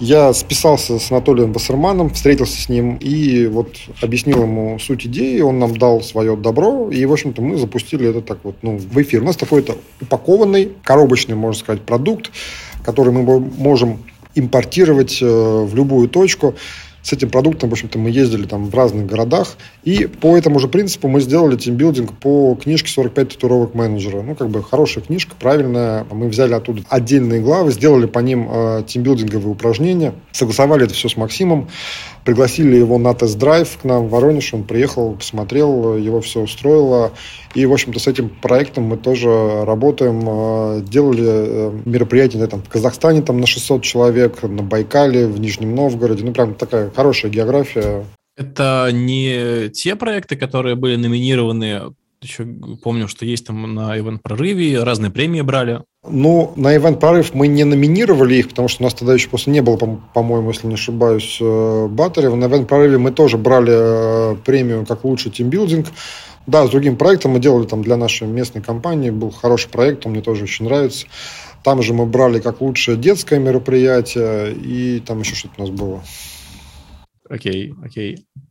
я 0.00 0.32
списался 0.32 0.98
с 0.98 1.10
Анатолием 1.10 1.52
Басарманом, 1.52 2.10
встретился 2.10 2.60
с 2.60 2.68
ним 2.68 2.96
и 2.96 3.46
вот 3.46 3.76
объяснил 4.02 4.42
ему 4.42 4.78
суть 4.78 5.06
идеи, 5.06 5.40
он 5.40 5.58
нам 5.58 5.76
дал 5.76 6.02
свое 6.02 6.36
добро, 6.36 6.90
и, 6.90 7.04
в 7.04 7.12
общем-то, 7.12 7.40
мы 7.42 7.56
запустили 7.56 8.08
это 8.08 8.20
так 8.20 8.38
вот, 8.42 8.56
ну, 8.62 8.76
в 8.76 9.02
эфир. 9.02 9.22
У 9.22 9.26
нас 9.26 9.36
такой-то 9.36 9.76
упакованный, 10.00 10.72
коробочный, 10.82 11.36
можно 11.36 11.60
сказать, 11.60 11.82
продукт, 11.82 12.30
который 12.84 13.12
мы 13.12 13.40
можем 13.40 13.98
импортировать 14.34 15.20
э, 15.22 15.26
в 15.26 15.74
любую 15.74 16.08
точку 16.08 16.54
с 17.04 17.12
этим 17.12 17.28
продуктом, 17.28 17.68
в 17.68 17.72
общем-то, 17.72 17.98
мы 17.98 18.08
ездили 18.08 18.46
там 18.46 18.70
в 18.70 18.74
разных 18.74 19.04
городах, 19.04 19.56
и 19.84 20.06
по 20.06 20.36
этому 20.38 20.58
же 20.58 20.68
принципу 20.68 21.06
мы 21.06 21.20
сделали 21.20 21.54
тимбилдинг 21.56 22.14
по 22.14 22.58
книжке 22.60 22.90
«45 22.98 23.24
татуировок 23.26 23.74
менеджера». 23.74 24.22
Ну, 24.22 24.34
как 24.34 24.48
бы 24.48 24.62
хорошая 24.62 25.04
книжка, 25.04 25.36
правильная. 25.38 26.06
Мы 26.10 26.28
взяли 26.28 26.54
оттуда 26.54 26.82
отдельные 26.88 27.42
главы, 27.42 27.72
сделали 27.72 28.06
по 28.06 28.20
ним 28.20 28.48
э, 28.50 28.84
тимбилдинговые 28.86 29.50
упражнения, 29.50 30.14
согласовали 30.32 30.86
это 30.86 30.94
все 30.94 31.10
с 31.10 31.16
Максимом, 31.18 31.68
пригласили 32.24 32.76
его 32.76 32.98
на 32.98 33.14
тест-драйв 33.14 33.78
к 33.78 33.84
нам 33.84 34.06
в 34.06 34.10
Воронеж, 34.10 34.54
он 34.54 34.64
приехал, 34.64 35.14
посмотрел, 35.14 35.96
его 35.96 36.20
все 36.20 36.40
устроило. 36.40 37.12
И, 37.54 37.66
в 37.66 37.72
общем-то, 37.72 37.98
с 38.00 38.06
этим 38.06 38.28
проектом 38.28 38.84
мы 38.84 38.96
тоже 38.96 39.64
работаем. 39.64 40.22
Э, 40.26 40.80
делали 40.82 41.24
э, 41.26 41.72
мероприятия 41.84 42.46
там, 42.46 42.62
в 42.62 42.68
Казахстане 42.68 43.22
там, 43.22 43.40
на 43.40 43.46
600 43.46 43.82
человек, 43.82 44.42
на 44.42 44.62
Байкале, 44.62 45.26
в 45.26 45.38
Нижнем 45.38 45.74
Новгороде. 45.74 46.24
Ну, 46.24 46.32
прям 46.32 46.54
такая 46.54 46.90
хорошая 46.90 47.30
география. 47.30 48.04
Это 48.36 48.90
не 48.92 49.68
те 49.68 49.94
проекты, 49.94 50.36
которые 50.36 50.74
были 50.74 50.96
номинированы 50.96 51.94
еще 52.24 52.44
помню, 52.82 53.08
что 53.08 53.24
есть 53.24 53.46
там 53.46 53.74
на 53.74 53.98
Ивент 53.98 54.22
Прорыве, 54.22 54.82
разные 54.82 55.10
премии 55.10 55.40
брали. 55.42 55.82
Ну, 56.06 56.52
на 56.56 56.76
Ивент 56.76 57.00
Прорыв 57.00 57.32
мы 57.34 57.46
не 57.46 57.64
номинировали 57.64 58.34
их, 58.36 58.48
потому 58.48 58.68
что 58.68 58.82
у 58.82 58.84
нас 58.84 58.94
тогда 58.94 59.14
еще 59.14 59.28
просто 59.28 59.50
не 59.50 59.62
было, 59.62 59.76
по-моему, 59.76 60.50
если 60.50 60.66
не 60.66 60.74
ошибаюсь, 60.74 61.38
э, 61.40 61.86
баттерев. 61.88 62.34
На 62.34 62.46
Ивент 62.46 62.68
Прорыве 62.68 62.98
мы 62.98 63.10
тоже 63.10 63.38
брали 63.38 64.36
премию 64.42 64.84
как 64.86 65.04
лучший 65.04 65.30
тимбилдинг. 65.30 65.88
Да, 66.46 66.66
с 66.66 66.70
другим 66.70 66.96
проектом 66.96 67.32
мы 67.32 67.38
делали 67.38 67.66
там 67.66 67.82
для 67.82 67.96
нашей 67.96 68.26
местной 68.26 68.62
компании. 68.62 69.10
Был 69.10 69.30
хороший 69.30 69.70
проект, 69.70 70.04
он 70.04 70.12
мне 70.12 70.20
тоже 70.20 70.44
очень 70.44 70.66
нравится. 70.66 71.06
Там 71.62 71.82
же 71.82 71.94
мы 71.94 72.04
брали 72.04 72.40
как 72.40 72.60
лучшее 72.60 72.98
детское 72.98 73.38
мероприятие, 73.38 74.52
и 74.52 75.00
там 75.00 75.20
еще 75.20 75.34
что-то 75.34 75.54
у 75.56 75.60
нас 75.62 75.70
было. 75.70 76.02
Окей, 77.28 77.70
okay, 77.70 77.84
окей. 77.84 78.14
Okay. 78.16 78.42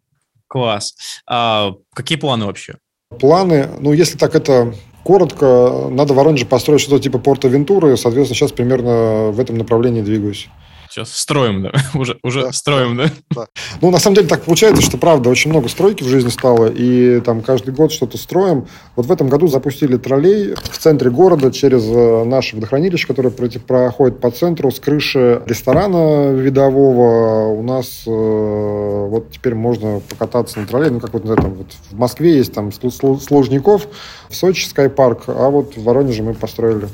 Класс. 0.48 0.96
А 1.28 1.74
какие 1.96 2.18
планы 2.18 2.46
вообще? 2.46 2.76
Планы, 3.20 3.70
ну, 3.80 3.94
если 3.94 4.18
так 4.18 4.36
это 4.36 4.74
коротко, 5.04 5.88
надо 5.90 6.14
в 6.14 6.18
Воронеже 6.18 6.46
построить 6.46 6.82
что-то 6.82 7.02
типа 7.02 7.20
Порта 7.20 7.48
Вентуры, 7.48 7.98
соответственно, 7.98 8.36
сейчас 8.36 8.52
примерно 8.52 9.32
в 9.32 9.40
этом 9.40 9.58
направлении 9.58 10.02
двигаюсь. 10.02 10.50
Сейчас 10.94 11.12
строим, 11.12 11.64
да. 11.64 11.72
Уже, 12.00 12.20
уже 12.22 12.44
да, 12.44 12.52
строим, 12.52 12.96
да. 12.96 13.10
да. 13.32 13.48
Ну, 13.82 13.90
на 13.90 13.98
самом 13.98 14.16
деле 14.16 14.28
так 14.28 14.44
получается, 14.44 14.84
что, 14.84 15.00
правда, 15.00 15.32
очень 15.32 15.50
много 15.50 15.68
стройки 15.68 16.04
в 16.04 16.08
жизни 16.08 16.30
стало, 16.30 16.68
и 16.68 17.20
там 17.22 17.42
каждый 17.42 17.74
год 17.74 17.92
что-то 17.92 18.20
строим. 18.20 18.68
Вот 18.96 19.08
в 19.08 19.12
этом 19.12 19.28
году 19.28 19.48
запустили 19.48 19.98
троллей 19.98 20.54
в 20.54 20.78
центре 20.78 21.10
города 21.10 21.52
через 21.52 21.84
э, 21.84 22.26
наше 22.26 22.58
водохранилище, 22.58 23.08
которое 23.08 23.32
проходит 23.32 24.20
по 24.20 24.30
центру 24.30 24.70
с 24.70 24.80
крыши 24.80 25.42
ресторана 25.48 26.32
видового. 26.32 27.48
У 27.48 27.64
нас 27.64 28.04
э, 28.06 28.12
вот 28.12 29.32
теперь 29.32 29.56
можно 29.56 30.00
покататься 30.08 30.60
на 30.60 30.68
троллей, 30.68 30.92
ну, 30.92 31.00
как 31.00 31.14
вот, 31.14 31.26
этом, 31.28 31.56
вот 31.56 31.72
в 31.90 31.98
Москве 31.98 32.38
есть 32.38 32.54
там 32.54 32.72
Сложников, 32.72 33.88
в 34.30 34.36
Сочи 34.36 34.68
Скайпарк, 34.68 35.24
а 35.26 35.50
вот 35.50 35.76
в 35.76 35.84
Воронеже 35.84 36.22
мы 36.22 36.36
построили 36.36 36.88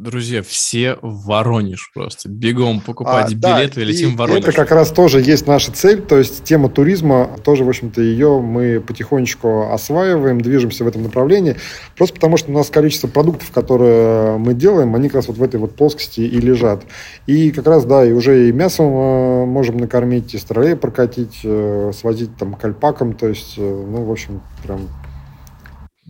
друзья, 0.00 0.42
все 0.42 0.96
в 1.02 1.26
Воронеж 1.26 1.90
просто. 1.92 2.28
Бегом 2.28 2.80
покупать 2.80 3.32
а, 3.32 3.34
билеты 3.34 3.80
да, 3.80 3.86
летим 3.86 4.14
в 4.14 4.16
Воронеж. 4.16 4.44
Это 4.44 4.52
как 4.52 4.70
раз 4.70 4.90
тоже 4.90 5.20
есть 5.20 5.46
наша 5.46 5.72
цель, 5.72 6.00
то 6.00 6.16
есть 6.16 6.42
тема 6.44 6.68
туризма, 6.68 7.38
тоже, 7.44 7.64
в 7.64 7.68
общем-то, 7.68 8.00
ее 8.00 8.40
мы 8.40 8.80
потихонечку 8.80 9.70
осваиваем, 9.70 10.40
движемся 10.40 10.84
в 10.84 10.88
этом 10.88 11.02
направлении, 11.02 11.56
просто 11.96 12.14
потому 12.14 12.36
что 12.36 12.50
у 12.50 12.54
нас 12.54 12.70
количество 12.70 13.08
продуктов, 13.08 13.50
которые 13.50 14.38
мы 14.38 14.54
делаем, 14.54 14.94
они 14.94 15.08
как 15.08 15.16
раз 15.16 15.28
вот 15.28 15.36
в 15.36 15.42
этой 15.42 15.60
вот 15.60 15.76
плоскости 15.76 16.20
и 16.20 16.40
лежат. 16.40 16.84
И 17.26 17.50
как 17.50 17.66
раз, 17.66 17.84
да, 17.84 18.04
и 18.04 18.12
уже 18.12 18.48
и 18.48 18.52
мясом 18.52 18.86
э, 18.86 19.44
можем 19.44 19.76
накормить, 19.76 20.34
и 20.34 20.38
стрелей 20.38 20.76
прокатить, 20.76 21.40
э, 21.44 21.92
свозить 21.94 22.36
там 22.38 22.54
к 22.54 22.64
альпакам, 22.64 23.12
то 23.12 23.28
есть, 23.28 23.54
э, 23.58 23.60
ну, 23.60 24.04
в 24.04 24.10
общем, 24.10 24.42
прям 24.64 24.88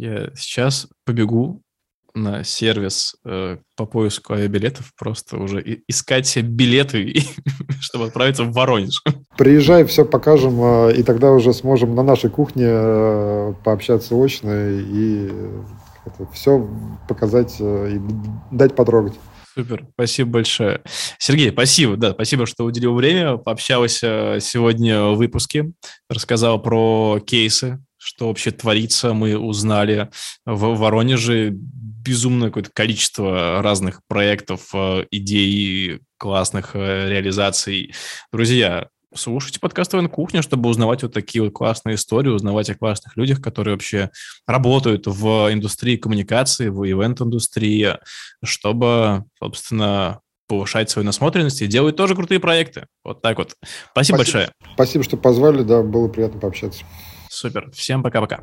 я 0.01 0.31
сейчас 0.35 0.89
побегу 1.05 1.63
на 2.15 2.45
сервис 2.45 3.17
э, 3.25 3.59
по 3.77 3.87
поиску 3.87 4.35
авиабилетов, 4.35 4.93
просто 4.99 5.37
уже 5.37 5.63
искать 5.89 6.27
себе 6.27 6.49
билеты, 6.49 7.15
чтобы 7.81 8.07
отправиться 8.07 8.45
в 8.45 8.53
Воронеж. 8.53 9.03
Приезжай, 9.37 9.85
все 9.85 10.05
покажем, 10.05 10.61
э, 10.63 10.95
и 10.97 11.03
тогда 11.03 11.33
уже 11.33 11.53
сможем 11.53 11.95
на 11.95 12.03
нашей 12.03 12.31
кухне 12.31 12.67
э, 12.67 13.55
пообщаться 13.65 14.15
очно 14.15 14.51
и 14.51 15.31
это, 16.07 16.27
все 16.33 16.69
показать 17.09 17.57
э, 17.61 17.97
и 17.97 18.01
дать 18.55 18.75
потрогать. 18.75 19.15
Супер, 19.55 19.87
спасибо 19.95 20.31
большое. 20.31 20.81
Сергей, 21.19 21.51
спасибо, 21.51 21.97
да, 21.97 22.13
спасибо, 22.13 22.47
что 22.47 22.65
уделил 22.65 22.95
время, 22.95 23.37
пообщался 23.37 24.39
сегодня 24.41 25.03
в 25.07 25.17
выпуске, 25.17 25.73
рассказал 26.09 26.63
про 26.63 27.19
кейсы, 27.27 27.83
что 27.97 28.29
вообще 28.29 28.53
творится, 28.53 29.13
мы 29.13 29.37
узнали 29.37 30.09
в 30.47 30.77
Воронеже 30.77 31.51
безумное 32.03 32.49
какое-то 32.49 32.71
количество 32.73 33.63
разных 33.63 34.01
проектов, 34.07 34.71
э, 34.75 35.05
идей, 35.11 36.01
классных 36.19 36.75
э, 36.75 37.09
реализаций. 37.09 37.95
Друзья, 38.33 38.89
слушайте 39.15 39.61
подкаст 39.61 39.93
ВН 39.93 40.09
Кухня, 40.09 40.43
чтобы 40.43 40.69
узнавать 40.69 41.03
вот 41.03 41.13
такие 41.13 41.43
вот 41.43 41.53
классные 41.53 41.97
истории, 41.97 42.31
узнавать 42.31 42.71
о 42.71 42.75
классных 42.75 43.17
людях, 43.17 43.41
которые 43.41 43.75
вообще 43.75 44.11
работают 44.47 45.07
в 45.07 45.53
индустрии 45.53 45.97
коммуникации, 45.97 46.69
в 46.69 46.85
ивент-индустрии, 46.85 47.97
чтобы, 48.43 49.25
собственно, 49.39 50.21
повышать 50.49 50.91
свою 50.91 51.07
насмотренность 51.07 51.63
и 51.63 51.67
делать 51.67 51.97
тоже 51.97 52.17
крутые 52.17 52.41
проекты. 52.41 52.87
Вот 53.05 53.23
так 53.23 53.39
вот. 53.39 53.55
Спасибо, 53.93 53.93
Спасибо 53.93 54.17
большое. 54.17 54.53
Спасибо, 54.75 55.05
что 55.05 55.17
позвали, 55.17 55.63
да, 55.63 55.83
было 55.83 56.09
приятно 56.09 56.41
пообщаться. 56.41 56.85
Супер. 57.29 57.71
Всем 57.73 58.03
пока-пока. 58.03 58.41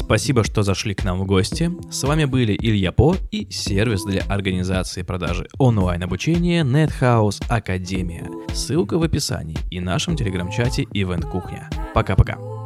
Спасибо, 0.00 0.42
что 0.42 0.62
зашли 0.62 0.94
к 0.94 1.04
нам 1.04 1.20
в 1.20 1.26
гости. 1.26 1.70
С 1.90 2.02
вами 2.02 2.24
были 2.24 2.56
Илья 2.58 2.90
По 2.90 3.14
и 3.30 3.46
сервис 3.50 4.02
для 4.04 4.22
организации 4.22 5.02
продажи 5.02 5.46
онлайн-обучения 5.58 6.64
NetHouse 6.64 7.42
Академия. 7.48 8.28
Ссылка 8.52 8.98
в 8.98 9.02
описании 9.02 9.58
и 9.70 9.78
нашем 9.78 10.16
телеграм-чате 10.16 10.84
Event 10.94 11.30
Кухня. 11.30 11.70
Пока-пока. 11.94 12.59